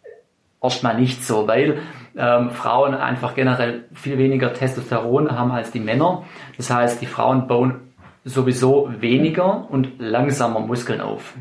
erstmal 0.62 0.96
nicht 0.96 1.24
so, 1.24 1.48
weil 1.48 1.80
ähm, 2.16 2.50
Frauen 2.50 2.94
einfach 2.94 3.34
generell 3.34 3.86
viel 3.94 4.16
weniger 4.16 4.52
Testosteron 4.52 5.36
haben 5.36 5.50
als 5.50 5.72
die 5.72 5.80
Männer. 5.80 6.22
Das 6.56 6.70
heißt, 6.70 7.02
die 7.02 7.06
Frauen 7.06 7.48
bauen 7.48 7.87
sowieso 8.28 8.90
weniger 9.00 9.70
und 9.70 9.98
langsamer 9.98 10.60
Muskeln 10.60 11.00
auf. 11.00 11.34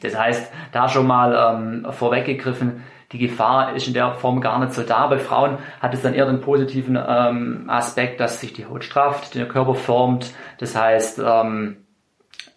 Das 0.00 0.16
heißt, 0.16 0.52
da 0.72 0.88
schon 0.88 1.06
mal 1.06 1.34
ähm, 1.34 1.86
vorweggegriffen, 1.92 2.84
die 3.12 3.18
Gefahr 3.18 3.74
ist 3.74 3.88
in 3.88 3.94
der 3.94 4.12
Form 4.12 4.40
gar 4.40 4.58
nicht 4.60 4.74
so 4.74 4.82
da. 4.82 5.06
Bei 5.06 5.18
Frauen 5.18 5.58
hat 5.80 5.94
es 5.94 6.02
dann 6.02 6.14
eher 6.14 6.26
den 6.26 6.40
positiven 6.40 6.96
ähm, 6.96 7.64
Aspekt, 7.68 8.20
dass 8.20 8.40
sich 8.40 8.52
die 8.52 8.66
Haut 8.66 8.84
strafft, 8.84 9.34
der 9.34 9.48
Körper 9.48 9.74
formt. 9.74 10.32
Das 10.58 10.76
heißt, 10.76 11.20
ähm, 11.24 11.78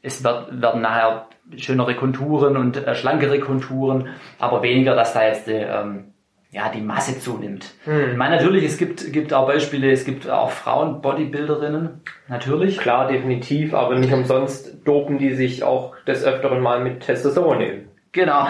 es 0.01 0.23
wird, 0.23 0.61
werden 0.61 0.81
nachher 0.81 1.27
schönere 1.57 1.95
Konturen 1.95 2.57
und 2.57 2.77
äh, 2.77 2.95
schlankere 2.95 3.39
Konturen, 3.39 4.09
aber 4.39 4.61
weniger, 4.61 4.95
dass 4.95 5.13
da 5.13 5.25
jetzt 5.25 5.47
die, 5.47 5.53
ähm, 5.53 6.13
ja, 6.51 6.69
die 6.69 6.81
Masse 6.81 7.17
zunimmt. 7.19 7.73
Ich 7.85 8.17
meine, 8.17 8.35
natürlich, 8.35 8.65
es 8.65 8.77
gibt, 8.77 9.13
gibt 9.13 9.33
auch 9.33 9.47
Beispiele, 9.47 9.89
es 9.89 10.03
gibt 10.03 10.29
auch 10.29 10.51
Frauen, 10.51 11.01
Bodybuilderinnen, 11.01 12.01
natürlich. 12.27 12.77
Klar, 12.77 13.07
definitiv, 13.07 13.73
aber 13.73 13.97
nicht 13.97 14.11
umsonst 14.11 14.85
dopen 14.85 15.17
die 15.17 15.33
sich 15.33 15.63
auch 15.63 15.95
des 16.05 16.25
Öfteren 16.25 16.61
mal 16.61 16.81
mit 16.81 17.01
Testosteron 17.01 17.57
nehmen. 17.57 17.87
Genau. 18.11 18.47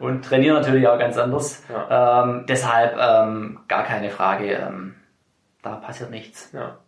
Und 0.00 0.24
trainieren 0.24 0.56
natürlich 0.56 0.88
auch 0.88 0.98
ganz 0.98 1.16
anders. 1.16 1.64
Ähm, 1.88 2.44
deshalb 2.48 2.96
ähm, 3.00 3.60
gar 3.68 3.84
keine 3.84 4.10
Frage, 4.10 4.52
ähm, 4.52 4.96
da 5.62 5.76
passiert 5.76 6.10
nichts. 6.10 6.50
Ja. 6.52 6.78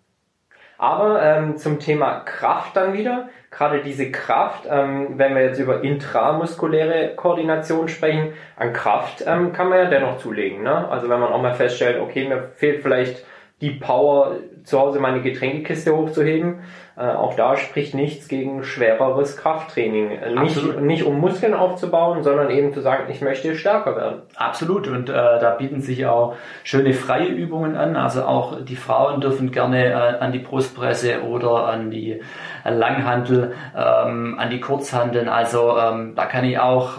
Aber 0.78 1.20
ähm, 1.20 1.56
zum 1.56 1.80
Thema 1.80 2.20
Kraft 2.20 2.76
dann 2.76 2.92
wieder, 2.92 3.28
gerade 3.50 3.82
diese 3.82 4.12
Kraft, 4.12 4.66
ähm, 4.70 5.18
wenn 5.18 5.34
wir 5.34 5.42
jetzt 5.42 5.58
über 5.58 5.82
intramuskuläre 5.82 7.16
Koordination 7.16 7.88
sprechen, 7.88 8.32
an 8.56 8.72
Kraft 8.72 9.24
ähm, 9.26 9.52
kann 9.52 9.68
man 9.68 9.78
ja 9.78 9.84
dennoch 9.86 10.18
zulegen. 10.18 10.62
Ne? 10.62 10.88
Also 10.88 11.08
wenn 11.08 11.18
man 11.18 11.32
auch 11.32 11.42
mal 11.42 11.54
feststellt, 11.54 12.00
okay, 12.00 12.28
mir 12.28 12.50
fehlt 12.54 12.82
vielleicht 12.82 13.24
die 13.60 13.70
Power, 13.70 14.36
zu 14.62 14.78
Hause 14.78 15.00
meine 15.00 15.20
Getränkekiste 15.20 15.96
hochzuheben, 15.96 16.60
äh, 16.96 17.12
auch 17.12 17.34
da 17.34 17.56
spricht 17.56 17.94
nichts 17.94 18.28
gegen 18.28 18.64
schwereres 18.64 19.36
Krafttraining. 19.36 20.10
Äh, 20.10 20.34
nicht, 20.40 20.80
nicht 20.80 21.04
um 21.04 21.20
Muskeln 21.20 21.54
aufzubauen, 21.54 22.22
sondern 22.22 22.50
eben 22.50 22.72
zu 22.72 22.80
sagen, 22.80 23.04
ich 23.08 23.20
möchte 23.20 23.54
stärker 23.54 23.96
werden. 23.96 24.22
Absolut. 24.36 24.86
Und 24.88 25.08
äh, 25.08 25.12
da 25.12 25.56
bieten 25.58 25.80
sich 25.80 26.06
auch 26.06 26.34
schöne 26.64 26.92
freie 26.92 27.28
Übungen 27.28 27.76
an. 27.76 27.96
Also 27.96 28.22
auch 28.22 28.64
die 28.64 28.76
Frauen 28.76 29.20
dürfen 29.20 29.50
gerne 29.50 29.86
äh, 29.86 30.18
an 30.18 30.32
die 30.32 30.40
Brustpresse 30.40 31.22
oder 31.22 31.66
an 31.66 31.90
die 31.90 32.20
äh, 32.64 32.70
Langhantel, 32.70 33.54
ähm, 33.76 34.36
an 34.38 34.50
die 34.50 34.60
Kurzhanteln. 34.60 35.28
Also 35.28 35.76
ähm, 35.78 36.14
da 36.16 36.26
kann 36.26 36.44
ich 36.44 36.58
auch 36.58 36.98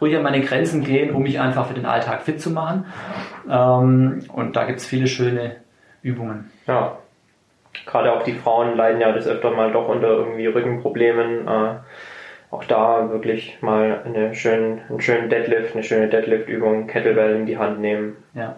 ruhig 0.00 0.16
an 0.16 0.22
meine 0.22 0.40
Grenzen 0.40 0.82
gehen, 0.82 1.14
um 1.14 1.22
mich 1.22 1.40
einfach 1.40 1.66
für 1.66 1.74
den 1.74 1.86
Alltag 1.86 2.22
fit 2.22 2.40
zu 2.40 2.50
machen. 2.50 2.86
Ähm, 3.50 4.24
und 4.32 4.56
da 4.56 4.64
gibt's 4.64 4.86
viele 4.86 5.06
schöne 5.06 5.56
Übungen. 6.02 6.50
Ja. 6.66 6.98
Gerade 7.86 8.12
auch 8.12 8.22
die 8.22 8.32
Frauen 8.32 8.76
leiden 8.76 9.00
ja 9.00 9.12
des 9.12 9.26
Öfteren 9.26 9.56
mal 9.56 9.72
doch 9.72 9.88
unter 9.88 10.08
irgendwie 10.08 10.46
Rückenproblemen. 10.46 11.46
Äh, 11.46 11.74
auch 12.50 12.64
da 12.64 13.10
wirklich 13.10 13.58
mal 13.60 14.02
eine 14.04 14.34
schönen, 14.34 14.80
einen 14.88 15.00
schönen 15.00 15.28
Deadlift, 15.28 15.74
eine 15.74 15.84
schöne 15.84 16.08
Deadlift-Übung, 16.08 16.86
Kettlebell 16.86 17.36
in 17.36 17.46
die 17.46 17.58
Hand 17.58 17.80
nehmen. 17.80 18.16
Ja. 18.34 18.56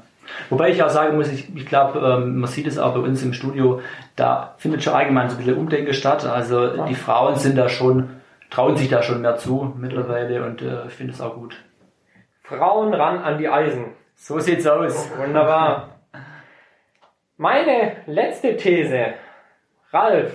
Wobei 0.49 0.71
ich 0.71 0.83
auch 0.83 0.91
sagen 0.91 1.17
muss, 1.17 1.31
ich, 1.31 1.55
ich 1.57 1.67
glaube, 1.67 1.99
ähm, 1.99 2.39
man 2.39 2.49
sieht 2.49 2.67
es 2.67 2.79
auch 2.79 2.95
bei 2.95 3.01
uns 3.01 3.23
im 3.23 3.33
Studio, 3.33 3.81
da 4.15 4.55
findet 4.59 4.83
schon 4.83 4.95
allgemein 4.95 5.29
so 5.29 5.37
ein 5.37 5.39
bisschen 5.39 5.59
Umdenken 5.59 5.93
statt. 5.93 6.25
Also 6.25 6.85
die 6.85 6.95
Frauen 6.95 7.35
sind 7.35 7.59
da 7.59 7.69
schon, 7.69 8.11
trauen 8.51 8.77
sich 8.77 8.89
da 8.89 9.03
schon 9.03 9.23
mehr 9.23 9.37
zu 9.37 9.75
mittlerweile 9.77 10.45
und 10.45 10.61
äh, 10.63 10.87
ich 10.87 10.93
finde 10.93 11.13
es 11.13 11.21
auch 11.21 11.35
gut. 11.35 11.57
Frauen 12.43 12.93
ran 12.93 13.19
an 13.19 13.39
die 13.39 13.49
Eisen. 13.49 13.93
So 14.17 14.39
sieht's 14.39 14.67
aus. 14.67 15.11
Wunderbar. 15.17 16.01
Meine 17.37 17.97
letzte 18.07 18.57
These. 18.57 19.15
Ralf, 19.93 20.35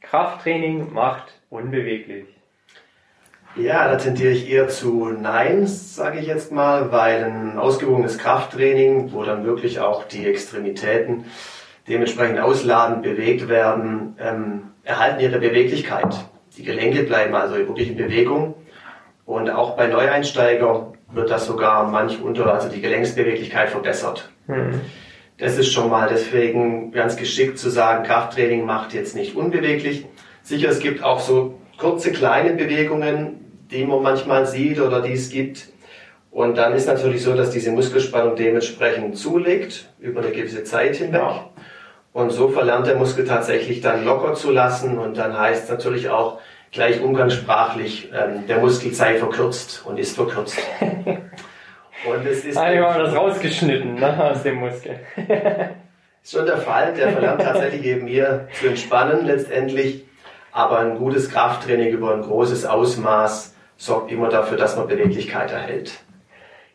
Krafttraining 0.00 0.92
macht 0.92 1.40
unbeweglich. 1.50 2.26
Ja, 3.56 3.88
da 3.88 3.96
tendiere 3.96 4.32
ich 4.32 4.50
eher 4.50 4.68
zu 4.68 5.06
Nein, 5.06 5.66
sage 5.66 6.18
ich 6.18 6.26
jetzt 6.26 6.52
mal, 6.52 6.92
weil 6.92 7.24
ein 7.24 7.58
ausgewogenes 7.58 8.18
Krafttraining, 8.18 9.12
wo 9.12 9.24
dann 9.24 9.44
wirklich 9.44 9.80
auch 9.80 10.04
die 10.04 10.26
Extremitäten 10.26 11.24
dementsprechend 11.88 12.38
ausladend 12.38 13.02
bewegt 13.02 13.48
werden, 13.48 14.16
ähm, 14.18 14.72
erhalten 14.84 15.20
ihre 15.20 15.38
Beweglichkeit. 15.38 16.26
Die 16.56 16.62
Gelenke 16.62 17.02
bleiben 17.02 17.34
also 17.34 17.56
wirklich 17.56 17.88
in 17.88 17.96
Bewegung. 17.96 18.54
Und 19.24 19.50
auch 19.50 19.76
bei 19.76 19.88
Neueinsteiger 19.88 20.92
wird 21.12 21.30
das 21.30 21.46
sogar 21.46 21.88
manch 21.90 22.20
unter, 22.22 22.52
also 22.52 22.68
die 22.68 22.80
Gelenksbeweglichkeit 22.80 23.70
verbessert. 23.70 24.30
Das 25.38 25.58
ist 25.58 25.72
schon 25.72 25.90
mal 25.90 26.08
deswegen 26.08 26.92
ganz 26.92 27.16
geschickt 27.16 27.58
zu 27.58 27.68
sagen, 27.68 28.04
Krafttraining 28.04 28.64
macht 28.64 28.94
jetzt 28.94 29.14
nicht 29.14 29.36
unbeweglich. 29.36 30.06
Sicher, 30.42 30.70
es 30.70 30.78
gibt 30.78 31.02
auch 31.02 31.20
so 31.20 31.58
kurze, 31.76 32.12
kleine 32.12 32.54
Bewegungen, 32.54 33.66
die 33.70 33.84
man 33.84 34.02
manchmal 34.02 34.46
sieht 34.46 34.80
oder 34.80 35.02
die 35.02 35.12
es 35.12 35.28
gibt. 35.28 35.68
Und 36.30 36.56
dann 36.56 36.74
ist 36.74 36.86
natürlich 36.86 37.22
so, 37.22 37.34
dass 37.34 37.50
diese 37.50 37.70
Muskelspannung 37.72 38.36
dementsprechend 38.36 39.16
zulegt, 39.16 39.90
über 39.98 40.20
eine 40.20 40.30
gewisse 40.30 40.64
Zeit 40.64 40.96
hinweg. 40.96 41.20
Ja. 41.20 41.50
Und 42.16 42.30
so 42.30 42.48
verlernt 42.48 42.86
der 42.86 42.96
Muskel 42.96 43.26
tatsächlich 43.26 43.82
dann 43.82 44.06
locker 44.06 44.32
zu 44.32 44.50
lassen 44.50 44.96
und 44.96 45.18
dann 45.18 45.38
heißt 45.38 45.68
natürlich 45.68 46.08
auch 46.08 46.38
gleich 46.72 47.02
umgangssprachlich, 47.02 48.10
ähm, 48.10 48.46
der 48.46 48.56
Muskel 48.56 48.94
sei 48.94 49.18
verkürzt 49.18 49.84
und 49.84 49.98
ist 49.98 50.16
verkürzt. 50.16 50.58
und 50.80 52.26
es 52.26 52.46
ist. 52.46 52.56
Eigentlich 52.56 52.80
haben 52.80 52.96
wir 52.96 53.04
das 53.04 53.14
rausgeschnitten 53.14 53.96
ne, 53.96 54.30
aus 54.30 54.42
dem 54.42 54.60
Muskel. 54.60 54.98
ist 56.22 56.32
schon 56.32 56.46
der 56.46 56.56
Fall, 56.56 56.94
der 56.94 57.10
verlernt 57.10 57.42
tatsächlich 57.42 57.84
eben 57.84 58.06
hier 58.06 58.48
zu 58.54 58.68
entspannen 58.68 59.26
letztendlich. 59.26 60.06
Aber 60.52 60.78
ein 60.78 60.96
gutes 60.96 61.30
Krafttraining 61.30 61.88
über 61.88 62.14
ein 62.14 62.22
großes 62.22 62.64
Ausmaß 62.64 63.54
sorgt 63.76 64.10
immer 64.10 64.30
dafür, 64.30 64.56
dass 64.56 64.74
man 64.74 64.86
Beweglichkeit 64.86 65.52
erhält. 65.52 65.92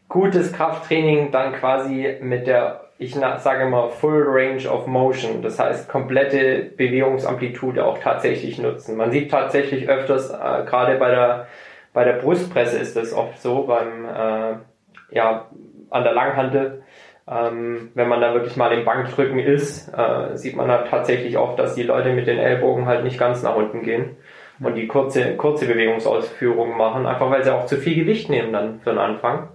Gutes 0.07 0.53
Krafttraining 0.53 1.31
dann 1.31 1.53
quasi 1.53 2.17
mit 2.21 2.45
der, 2.45 2.80
ich 3.01 3.15
sage 3.15 3.63
immer, 3.63 3.89
Full 3.89 4.25
Range 4.27 4.69
of 4.69 4.85
Motion, 4.85 5.41
das 5.41 5.57
heißt 5.57 5.89
komplette 5.89 6.69
Bewegungsamplitude 6.77 7.83
auch 7.83 7.97
tatsächlich 7.97 8.59
nutzen. 8.59 8.95
Man 8.95 9.11
sieht 9.11 9.31
tatsächlich 9.31 9.89
öfters, 9.89 10.29
äh, 10.29 10.63
gerade 10.65 10.97
bei 10.97 11.09
der, 11.09 11.47
bei 11.93 12.03
der 12.03 12.13
Brustpresse 12.13 12.77
ist 12.77 12.95
das 12.95 13.11
oft 13.11 13.41
so, 13.41 13.63
beim, 13.63 14.05
äh, 14.05 15.15
ja, 15.15 15.47
an 15.89 16.03
der 16.03 16.13
Langhantel, 16.13 16.83
ähm, 17.27 17.89
wenn 17.95 18.07
man 18.07 18.21
da 18.21 18.35
wirklich 18.35 18.55
mal 18.55 18.71
im 18.71 18.85
Bankdrücken 18.85 19.39
ist, 19.39 19.91
äh, 19.97 20.37
sieht 20.37 20.55
man 20.55 20.67
da 20.67 20.83
tatsächlich 20.83 21.39
oft, 21.39 21.57
dass 21.57 21.73
die 21.73 21.83
Leute 21.83 22.13
mit 22.13 22.27
den 22.27 22.37
Ellbogen 22.37 22.85
halt 22.85 23.03
nicht 23.03 23.17
ganz 23.17 23.41
nach 23.41 23.55
unten 23.55 23.81
gehen 23.81 24.15
und 24.59 24.75
die 24.75 24.85
kurze, 24.85 25.35
kurze 25.37 25.65
Bewegungsausführungen 25.65 26.77
machen, 26.77 27.07
einfach 27.07 27.31
weil 27.31 27.43
sie 27.43 27.51
auch 27.51 27.65
zu 27.65 27.77
viel 27.77 27.95
Gewicht 27.95 28.29
nehmen 28.29 28.53
dann 28.53 28.79
für 28.81 28.91
den 28.91 28.99
Anfang. 28.99 29.49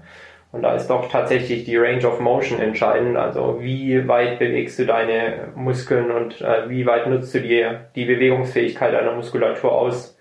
Und 0.57 0.62
da 0.62 0.75
ist 0.75 0.88
doch 0.88 1.11
tatsächlich 1.11 1.64
die 1.64 1.77
Range 1.77 2.03
of 2.09 2.19
Motion 2.19 2.59
entscheidend. 2.59 3.19
Also 3.19 3.59
wie 3.61 4.09
weit 4.09 4.38
bewegst 4.38 4.79
du 4.79 4.87
deine 4.87 5.49
Muskeln 5.55 6.11
und 6.11 6.40
äh, 6.40 6.71
wie 6.71 6.87
weit 6.87 7.07
nutzt 7.09 7.35
du 7.35 7.42
dir 7.42 7.88
die 7.95 8.07
Bewegungsfähigkeit 8.07 8.95
deiner 8.95 9.12
Muskulatur 9.12 9.71
aus? 9.71 10.16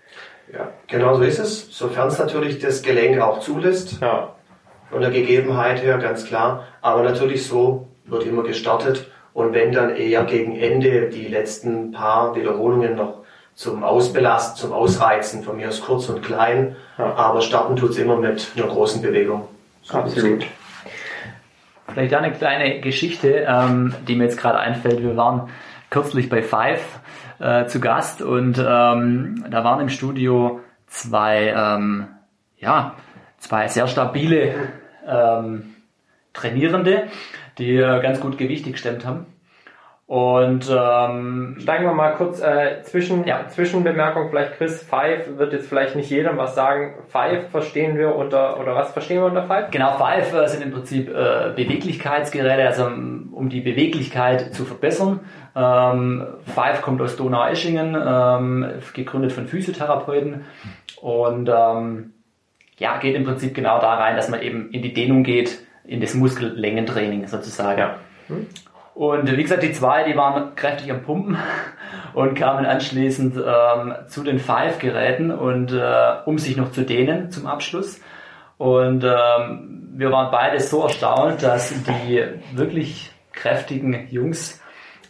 Ja, 0.52 0.68
genau 0.88 1.14
so 1.14 1.22
ist 1.22 1.38
es. 1.38 1.74
Sofern 1.74 2.08
es 2.08 2.18
natürlich 2.18 2.58
das 2.58 2.82
Gelenk 2.82 3.18
auch 3.18 3.40
zulässt. 3.40 4.02
Ja. 4.02 4.34
Von 4.90 5.00
der 5.00 5.10
Gegebenheit 5.10 5.82
her, 5.82 5.96
ganz 5.96 6.26
klar. 6.26 6.64
Aber 6.82 7.02
natürlich 7.02 7.46
so 7.46 7.88
wird 8.04 8.26
immer 8.26 8.42
gestartet. 8.42 9.10
Und 9.32 9.54
wenn 9.54 9.72
dann 9.72 9.96
eher 9.96 10.24
gegen 10.24 10.54
Ende 10.54 11.08
die 11.08 11.28
letzten 11.28 11.92
paar 11.92 12.36
Wiederholungen 12.36 12.94
noch 12.94 13.22
zum 13.54 13.82
Ausbelasten, 13.84 14.60
zum 14.60 14.74
Ausreizen, 14.74 15.42
von 15.42 15.56
mir 15.56 15.68
aus 15.68 15.80
kurz 15.80 16.10
und 16.10 16.22
klein. 16.22 16.76
Ja. 16.98 17.14
Aber 17.14 17.40
starten 17.40 17.74
tut 17.76 17.92
es 17.92 17.98
immer 17.98 18.16
mit 18.16 18.48
einer 18.54 18.66
großen 18.66 19.00
Bewegung. 19.00 19.48
Absolut. 19.88 20.46
Vielleicht 21.88 22.14
eine 22.14 22.32
kleine 22.32 22.80
Geschichte, 22.80 23.46
ähm, 23.48 23.94
die 24.08 24.16
mir 24.16 24.24
jetzt 24.24 24.38
gerade 24.38 24.58
einfällt. 24.58 25.02
Wir 25.02 25.16
waren 25.16 25.48
kürzlich 25.90 26.28
bei 26.28 26.42
Five 26.42 27.00
äh, 27.38 27.66
zu 27.66 27.80
Gast 27.80 28.22
und 28.22 28.58
ähm, 28.58 29.44
da 29.50 29.64
waren 29.64 29.80
im 29.80 29.88
Studio 29.88 30.60
zwei, 30.86 31.54
ähm, 31.56 32.08
ja, 32.58 32.96
zwei 33.38 33.68
sehr 33.68 33.86
stabile 33.86 34.54
ähm, 35.06 35.74
Trainierende, 36.32 37.04
die 37.58 37.76
äh, 37.76 38.02
ganz 38.02 38.20
gut 38.20 38.36
Gewichte 38.36 38.70
gestemmt 38.70 39.06
haben. 39.06 39.26
Und 40.08 40.70
ähm, 40.70 41.56
steigen 41.58 41.84
wir 41.84 41.92
mal 41.92 42.14
kurz 42.14 42.40
äh, 42.40 42.80
zwischen 42.84 43.26
ja. 43.26 43.48
Zwischenbemerkung 43.48 44.30
vielleicht 44.30 44.52
Chris 44.52 44.80
Five 44.80 45.36
wird 45.36 45.52
jetzt 45.52 45.68
vielleicht 45.68 45.96
nicht 45.96 46.08
jedem 46.10 46.36
was 46.36 46.54
sagen. 46.54 46.94
Five 47.08 47.50
verstehen 47.50 47.98
wir 47.98 48.14
unter 48.14 48.60
oder 48.60 48.76
was 48.76 48.92
verstehen 48.92 49.18
wir 49.18 49.26
unter 49.26 49.42
Five? 49.42 49.72
Genau, 49.72 49.98
Five 49.98 50.32
äh, 50.32 50.46
sind 50.46 50.62
im 50.62 50.70
Prinzip 50.70 51.08
äh, 51.08 51.52
Beweglichkeitsgeräte, 51.56 52.64
also 52.64 52.86
um 52.86 53.48
die 53.48 53.60
Beweglichkeit 53.60 54.54
zu 54.54 54.64
verbessern. 54.64 55.20
Ähm, 55.56 56.24
Five 56.54 56.82
kommt 56.82 57.02
aus 57.02 57.16
Donau-Eschingen, 57.16 57.96
ähm, 58.00 58.66
gegründet 58.94 59.32
von 59.32 59.48
Physiotherapeuten 59.48 60.44
und 61.00 61.48
ähm, 61.52 62.12
ja 62.78 62.98
geht 62.98 63.16
im 63.16 63.24
Prinzip 63.24 63.54
genau 63.56 63.80
da 63.80 63.94
rein, 63.94 64.14
dass 64.14 64.28
man 64.28 64.40
eben 64.40 64.70
in 64.70 64.82
die 64.82 64.92
Dehnung 64.92 65.24
geht, 65.24 65.58
in 65.82 66.00
das 66.00 66.14
Muskellängentraining 66.14 67.26
sozusagen. 67.26 67.80
Ja. 67.80 67.96
Hm? 68.28 68.46
Und 68.96 69.30
wie 69.30 69.42
gesagt, 69.42 69.62
die 69.62 69.72
zwei, 69.72 70.04
die 70.04 70.16
waren 70.16 70.54
kräftig 70.54 70.90
am 70.90 71.02
Pumpen 71.02 71.36
und 72.14 72.34
kamen 72.34 72.64
anschließend 72.64 73.36
ähm, 73.36 73.94
zu 74.06 74.24
den 74.24 74.38
Five-Geräten 74.38 75.30
und 75.30 75.70
äh, 75.70 76.14
um 76.24 76.38
sich 76.38 76.56
noch 76.56 76.72
zu 76.72 76.80
dehnen 76.80 77.30
zum 77.30 77.46
Abschluss. 77.46 78.00
Und 78.56 79.04
ähm, 79.04 79.90
wir 79.96 80.10
waren 80.10 80.30
beide 80.30 80.60
so 80.60 80.84
erstaunt, 80.84 81.42
dass 81.42 81.74
die 81.84 82.24
wirklich 82.54 83.12
kräftigen 83.32 84.08
Jungs 84.08 84.62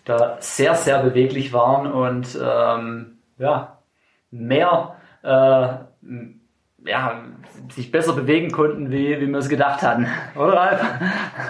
da 0.04 0.36
sehr, 0.40 0.74
sehr 0.74 1.00
beweglich 1.00 1.52
waren 1.52 1.86
und 1.86 2.36
ähm, 2.42 3.18
ja, 3.38 3.78
mehr 4.32 4.96
äh, 5.22 5.68
ja, 6.86 7.22
sich 7.70 7.90
besser 7.90 8.12
bewegen 8.12 8.52
konnten, 8.52 8.90
wie, 8.90 9.20
wie 9.20 9.26
wir 9.26 9.38
es 9.38 9.48
gedacht 9.48 9.82
hatten. 9.82 10.06
Oder 10.36 10.52
Ralf? 10.52 10.80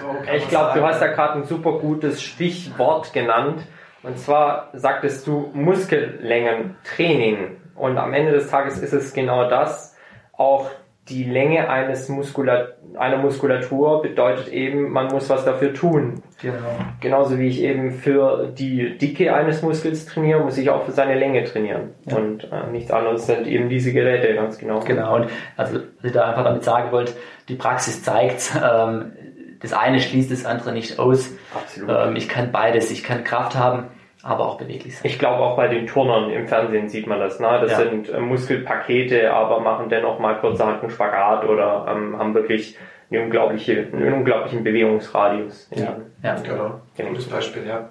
So 0.01 0.15
ich 0.33 0.47
glaube, 0.49 0.79
du 0.79 0.85
hast 0.85 1.01
da 1.01 1.07
gerade 1.07 1.39
ein 1.39 1.45
super 1.45 1.73
gutes 1.73 2.21
Stichwort 2.21 3.13
genannt. 3.13 3.63
Und 4.03 4.19
zwar 4.19 4.69
sagtest 4.73 5.25
du 5.27 5.51
Muskellängentraining. 5.53 7.57
Und 7.75 7.97
am 7.97 8.13
Ende 8.13 8.31
des 8.31 8.49
Tages 8.49 8.79
ist 8.79 8.93
es 8.93 9.13
genau 9.13 9.49
das. 9.49 9.97
Auch 10.33 10.69
die 11.09 11.23
Länge 11.23 11.69
eines 11.69 12.09
Muskulat 12.09 12.77
einer 12.97 13.17
Muskulatur 13.17 14.01
bedeutet 14.01 14.47
eben, 14.49 14.91
man 14.91 15.07
muss 15.07 15.29
was 15.29 15.45
dafür 15.45 15.73
tun. 15.73 16.23
Genau. 16.41 16.55
Genauso 16.99 17.37
wie 17.39 17.47
ich 17.47 17.61
eben 17.61 17.91
für 17.91 18.47
die 18.47 18.97
Dicke 18.97 19.33
eines 19.33 19.61
Muskels 19.61 20.05
trainiere, 20.05 20.39
muss 20.41 20.57
ich 20.57 20.69
auch 20.69 20.85
für 20.85 20.91
seine 20.91 21.15
Länge 21.15 21.43
trainieren. 21.43 21.91
Ja. 22.05 22.17
Und 22.17 22.45
äh, 22.45 22.71
nichts 22.71 22.91
anderes 22.91 23.27
sind 23.27 23.47
eben 23.47 23.69
diese 23.69 23.93
Geräte, 23.93 24.33
ganz 24.35 24.57
genau. 24.57 24.79
Genau, 24.79 25.15
und 25.15 25.29
also 25.55 25.75
was 25.75 26.05
ich 26.05 26.11
da 26.11 26.29
einfach 26.29 26.43
damit 26.43 26.63
sagen 26.63 26.91
wollte, 26.91 27.13
die 27.49 27.55
Praxis 27.55 28.03
zeigt, 28.03 28.51
ähm, 28.55 29.13
das 29.61 29.73
eine 29.73 29.99
schließt 29.99 30.31
das 30.31 30.45
andere 30.45 30.71
nicht 30.71 30.99
aus. 30.99 31.31
Absolut. 31.53 31.89
Ähm, 31.89 32.15
ich 32.15 32.29
kann 32.29 32.51
beides, 32.51 32.91
ich 32.91 33.03
kann 33.03 33.23
Kraft 33.23 33.55
haben, 33.55 33.85
aber 34.27 34.45
auch 34.45 34.57
beweglich 34.57 34.97
sein. 34.97 35.09
Ich 35.09 35.17
glaube 35.17 35.41
auch 35.41 35.55
bei 35.55 35.69
den 35.69 35.87
Turnern 35.87 36.29
im 36.29 36.47
Fernsehen 36.47 36.89
sieht 36.89 37.07
man 37.07 37.19
das. 37.19 37.39
Ne? 37.39 37.47
Das 37.61 37.71
ja. 37.71 37.77
sind 37.77 38.09
äh, 38.09 38.19
Muskelpakete, 38.19 39.31
aber 39.31 39.61
machen 39.61 39.87
dennoch 39.87 40.19
mal 40.19 40.37
kurzerhand 40.39 40.81
einen 40.81 40.91
Spagat 40.91 41.45
oder 41.45 41.85
ähm, 41.89 42.17
haben 42.19 42.33
wirklich 42.33 42.77
eine 43.09 43.23
unglaubliche, 43.23 43.87
einen 43.93 44.13
unglaublichen 44.13 44.65
Bewegungsradius. 44.65 45.69
Ja, 45.73 45.95
ja. 46.21 46.35
genau. 46.35 46.81
genau. 46.97 47.09
Gutes 47.09 47.29
Beispiel, 47.29 47.65
ja. 47.65 47.89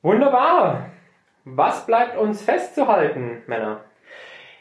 Wunderbar. 0.00 0.86
Was 1.44 1.84
bleibt 1.84 2.16
uns 2.16 2.42
festzuhalten, 2.42 3.42
Männer? 3.46 3.80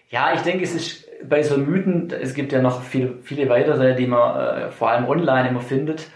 Ja, 0.10 0.34
ich 0.34 0.42
denke, 0.42 0.66
es 0.66 0.76
ist 0.76 1.10
bei 1.24 1.44
so 1.44 1.58
Mythen, 1.58 2.12
es 2.12 2.34
gibt 2.34 2.52
ja 2.52 2.62
noch 2.62 2.82
viele, 2.82 3.20
viele 3.22 3.48
weitere, 3.48 3.96
die 3.96 4.08
man 4.08 4.38
äh, 4.38 4.72
vor 4.72 4.90
allem 4.90 5.08
online 5.08 5.48
immer 5.48 5.62
findet 5.62 6.10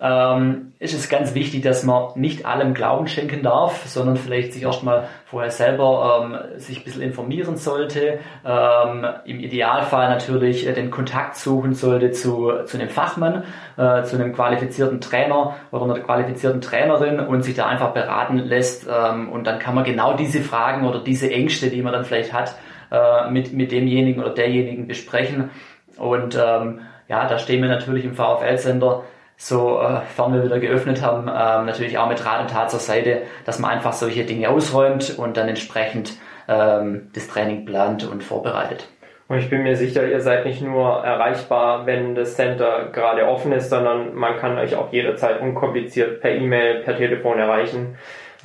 ähm, 0.00 0.72
ist 0.80 0.92
es 0.92 1.08
ganz 1.08 1.34
wichtig, 1.34 1.62
dass 1.62 1.84
man 1.84 2.08
nicht 2.16 2.46
allem 2.46 2.74
Glauben 2.74 3.06
schenken 3.06 3.42
darf, 3.42 3.86
sondern 3.86 4.16
vielleicht 4.16 4.52
sich 4.52 4.64
erstmal 4.64 5.08
vorher 5.24 5.50
selber 5.50 6.20
ähm, 6.22 6.58
sich 6.58 6.78
ein 6.78 6.84
bisschen 6.84 7.02
informieren 7.02 7.56
sollte, 7.56 8.18
ähm, 8.44 9.06
im 9.24 9.40
Idealfall 9.40 10.10
natürlich 10.10 10.66
äh, 10.66 10.72
den 10.72 10.90
Kontakt 10.90 11.36
suchen 11.36 11.74
sollte 11.74 12.10
zu, 12.10 12.52
zu 12.66 12.76
einem 12.76 12.88
Fachmann, 12.88 13.44
äh, 13.76 14.02
zu 14.02 14.16
einem 14.16 14.34
qualifizierten 14.34 15.00
Trainer 15.00 15.54
oder 15.70 15.84
einer 15.84 16.00
qualifizierten 16.00 16.60
Trainerin 16.60 17.20
und 17.20 17.42
sich 17.42 17.54
da 17.54 17.66
einfach 17.66 17.92
beraten 17.92 18.38
lässt 18.38 18.86
ähm, 18.88 19.30
und 19.30 19.46
dann 19.46 19.60
kann 19.60 19.74
man 19.74 19.84
genau 19.84 20.16
diese 20.16 20.42
Fragen 20.42 20.86
oder 20.86 20.98
diese 20.98 21.30
Ängste, 21.30 21.70
die 21.70 21.82
man 21.82 21.92
dann 21.92 22.04
vielleicht 22.04 22.32
hat, 22.32 22.56
äh, 22.90 23.30
mit, 23.30 23.52
mit 23.52 23.70
demjenigen 23.70 24.22
oder 24.22 24.34
derjenigen 24.34 24.88
besprechen. 24.88 25.50
Und 25.96 26.36
ähm, 26.36 26.80
ja, 27.08 27.26
da 27.28 27.38
stehen 27.38 27.62
wir 27.62 27.68
natürlich 27.68 28.04
im 28.04 28.14
VfL-Sender 28.14 29.04
so 29.36 29.80
äh, 29.80 30.00
wir 30.16 30.44
wieder 30.44 30.58
geöffnet 30.58 31.02
haben, 31.02 31.22
ähm, 31.22 31.66
natürlich 31.66 31.98
auch 31.98 32.08
mit 32.08 32.24
Rat 32.24 32.40
und 32.40 32.50
Tat 32.50 32.70
zur 32.70 32.80
Seite, 32.80 33.22
dass 33.44 33.58
man 33.58 33.70
einfach 33.70 33.92
solche 33.92 34.24
Dinge 34.24 34.48
ausräumt 34.48 35.18
und 35.18 35.36
dann 35.36 35.48
entsprechend 35.48 36.12
ähm, 36.48 37.10
das 37.14 37.28
Training 37.28 37.64
plant 37.64 38.04
und 38.04 38.22
vorbereitet. 38.22 38.88
Und 39.26 39.38
ich 39.38 39.48
bin 39.48 39.62
mir 39.62 39.74
sicher, 39.74 40.06
ihr 40.06 40.20
seid 40.20 40.44
nicht 40.44 40.60
nur 40.60 41.02
erreichbar, 41.02 41.86
wenn 41.86 42.14
das 42.14 42.36
Center 42.36 42.90
gerade 42.92 43.26
offen 43.26 43.52
ist, 43.52 43.70
sondern 43.70 44.14
man 44.14 44.36
kann 44.36 44.58
euch 44.58 44.76
auch 44.76 44.92
jederzeit 44.92 45.40
unkompliziert 45.40 46.20
per 46.20 46.34
E-Mail, 46.34 46.82
per 46.82 46.96
Telefon 46.96 47.38
erreichen. 47.38 47.96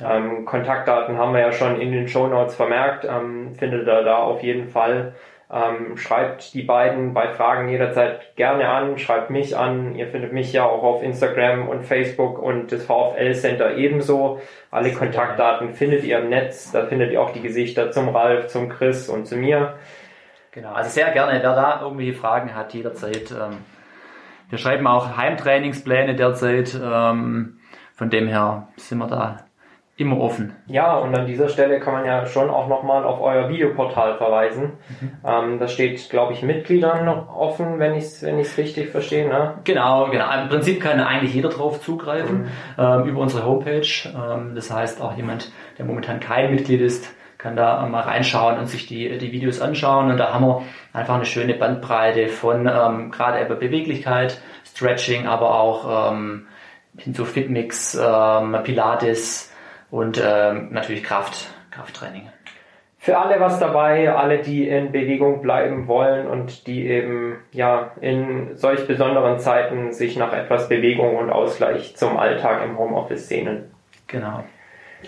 Ähm, 0.02 0.46
Kontaktdaten 0.46 1.18
haben 1.18 1.34
wir 1.34 1.40
ja 1.40 1.52
schon 1.52 1.78
in 1.80 1.92
den 1.92 2.08
Show 2.08 2.26
Notes 2.26 2.54
vermerkt, 2.54 3.04
ähm, 3.04 3.54
findet 3.56 3.86
ihr 3.86 4.02
da 4.02 4.16
auf 4.16 4.42
jeden 4.42 4.68
Fall. 4.68 5.12
Ähm, 5.52 5.96
schreibt 5.96 6.54
die 6.54 6.62
beiden 6.62 7.12
bei 7.12 7.32
Fragen 7.32 7.68
jederzeit 7.68 8.36
gerne 8.36 8.68
an, 8.68 8.98
schreibt 8.98 9.30
mich 9.30 9.56
an. 9.56 9.96
Ihr 9.96 10.06
findet 10.06 10.32
mich 10.32 10.52
ja 10.52 10.64
auch 10.64 10.84
auf 10.84 11.02
Instagram 11.02 11.68
und 11.68 11.82
Facebook 11.82 12.38
und 12.38 12.70
das 12.70 12.84
VfL 12.84 13.34
Center 13.34 13.76
ebenso. 13.76 14.40
Alle 14.70 14.92
Kontaktdaten 14.92 15.74
findet 15.74 16.04
ihr 16.04 16.20
im 16.20 16.28
Netz. 16.28 16.70
Da 16.70 16.86
findet 16.86 17.10
ihr 17.10 17.20
auch 17.20 17.32
die 17.32 17.42
Gesichter 17.42 17.90
zum 17.90 18.10
Ralf, 18.10 18.46
zum 18.46 18.68
Chris 18.68 19.08
und 19.08 19.26
zu 19.26 19.36
mir. 19.36 19.74
Genau, 20.52 20.72
also 20.72 20.90
sehr 20.90 21.10
gerne, 21.10 21.32
wer 21.42 21.54
da 21.54 21.80
irgendwelche 21.82 22.14
Fragen 22.14 22.54
hat, 22.54 22.72
jederzeit. 22.72 23.32
Ähm, 23.32 23.58
wir 24.50 24.58
schreiben 24.58 24.86
auch 24.86 25.16
Heimtrainingspläne 25.16 26.14
derzeit. 26.14 26.78
Ähm, 26.80 27.58
von 27.94 28.08
dem 28.08 28.28
her 28.28 28.68
sind 28.76 28.98
wir 28.98 29.08
da 29.08 29.44
immer 30.00 30.18
offen. 30.18 30.54
Ja, 30.66 30.96
und 30.96 31.14
an 31.14 31.26
dieser 31.26 31.48
Stelle 31.48 31.80
kann 31.80 31.92
man 31.92 32.04
ja 32.04 32.26
schon 32.26 32.50
auch 32.50 32.68
nochmal 32.68 33.04
auf 33.04 33.20
euer 33.20 33.48
Videoportal 33.48 34.16
verweisen. 34.16 34.72
Mhm. 35.00 35.10
Ähm, 35.24 35.58
das 35.58 35.72
steht, 35.72 36.08
glaube 36.10 36.32
ich, 36.32 36.42
Mitgliedern 36.42 37.04
noch 37.04 37.34
offen, 37.34 37.78
wenn 37.78 37.94
ich 37.94 38.04
es 38.04 38.22
wenn 38.22 38.38
ich's 38.38 38.56
richtig 38.56 38.90
verstehe. 38.90 39.28
Ne? 39.28 39.54
Genau, 39.64 40.08
genau. 40.10 40.26
Im 40.42 40.48
Prinzip 40.48 40.80
kann 40.80 41.00
eigentlich 41.00 41.34
jeder 41.34 41.50
drauf 41.50 41.80
zugreifen 41.80 42.48
ähm, 42.78 43.04
über 43.04 43.20
unsere 43.20 43.44
Homepage. 43.44 43.86
Ähm, 44.06 44.54
das 44.54 44.70
heißt, 44.70 45.02
auch 45.02 45.16
jemand, 45.16 45.52
der 45.78 45.84
momentan 45.84 46.20
kein 46.20 46.50
Mitglied 46.50 46.80
ist, 46.80 47.14
kann 47.40 47.56
da 47.56 47.86
mal 47.86 48.02
reinschauen 48.02 48.58
und 48.58 48.66
sich 48.66 48.86
die, 48.86 49.16
die 49.16 49.32
Videos 49.32 49.60
anschauen. 49.60 50.10
Und 50.10 50.18
da 50.18 50.32
haben 50.34 50.46
wir 50.46 50.62
einfach 50.92 51.14
eine 51.14 51.24
schöne 51.24 51.54
Bandbreite 51.54 52.28
von 52.28 52.66
ähm, 52.66 53.10
gerade 53.10 53.44
über 53.44 53.54
Beweglichkeit, 53.54 54.40
Stretching, 54.64 55.26
aber 55.26 55.58
auch 55.58 56.12
ähm, 56.12 56.46
hin 56.96 57.14
zu 57.14 57.24
Fitmix, 57.24 57.98
ähm, 58.00 58.56
Pilates 58.62 59.49
und 59.90 60.22
ähm, 60.24 60.68
natürlich 60.72 61.02
Kraft, 61.02 61.48
Krafttraining. 61.70 62.28
Für 63.02 63.16
alle 63.16 63.40
was 63.40 63.58
dabei, 63.58 64.12
alle, 64.12 64.40
die 64.40 64.68
in 64.68 64.92
Bewegung 64.92 65.40
bleiben 65.40 65.88
wollen 65.88 66.26
und 66.26 66.66
die 66.66 66.86
eben 66.86 67.38
ja 67.50 67.92
in 68.02 68.56
solch 68.56 68.86
besonderen 68.86 69.38
Zeiten 69.38 69.92
sich 69.92 70.18
nach 70.18 70.34
etwas 70.34 70.68
Bewegung 70.68 71.16
und 71.16 71.30
Ausgleich 71.30 71.96
zum 71.96 72.18
Alltag 72.18 72.62
im 72.62 72.78
Homeoffice 72.78 73.26
sehnen. 73.26 73.70
Genau. 74.06 74.44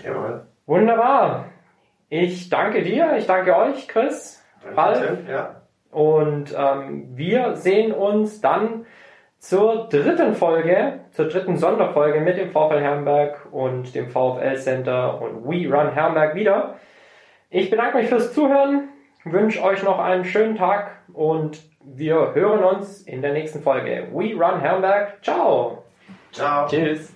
Jawohl. 0.03 0.41
Wunderbar. 0.65 1.45
Ich 2.09 2.49
danke 2.49 2.81
dir, 2.81 3.15
ich 3.15 3.27
danke 3.27 3.55
euch, 3.55 3.87
Chris, 3.87 4.43
Ralf. 4.75 4.99
Tim, 4.99 5.27
Ja. 5.29 5.61
Und 5.91 6.55
ähm, 6.57 7.15
wir 7.15 7.55
sehen 7.55 7.91
uns 7.91 8.41
dann 8.41 8.87
zur 9.43 9.89
dritten 9.89 10.35
Folge, 10.35 11.01
zur 11.11 11.27
dritten 11.27 11.57
Sonderfolge 11.57 12.21
mit 12.21 12.37
dem 12.37 12.51
VfL 12.51 12.79
Herrenberg 12.79 13.45
und 13.51 13.93
dem 13.93 14.09
VfL 14.09 14.55
Center 14.55 15.21
und 15.21 15.43
We 15.43 15.69
Run 15.69 15.91
Herrenberg 15.91 16.33
wieder. 16.33 16.75
Ich 17.49 17.69
bedanke 17.69 17.97
mich 17.97 18.07
fürs 18.07 18.33
Zuhören, 18.33 18.87
wünsche 19.25 19.61
euch 19.61 19.83
noch 19.83 19.99
einen 19.99 20.23
schönen 20.23 20.55
Tag 20.55 20.91
und 21.11 21.61
wir 21.83 22.33
hören 22.33 22.63
uns 22.63 23.01
in 23.01 23.21
der 23.21 23.33
nächsten 23.33 23.61
Folge. 23.61 24.07
We 24.13 24.33
Run 24.33 24.61
Herrenberg. 24.61 25.21
Ciao. 25.21 25.83
Ciao. 26.31 26.65
Tschüss. 26.65 27.13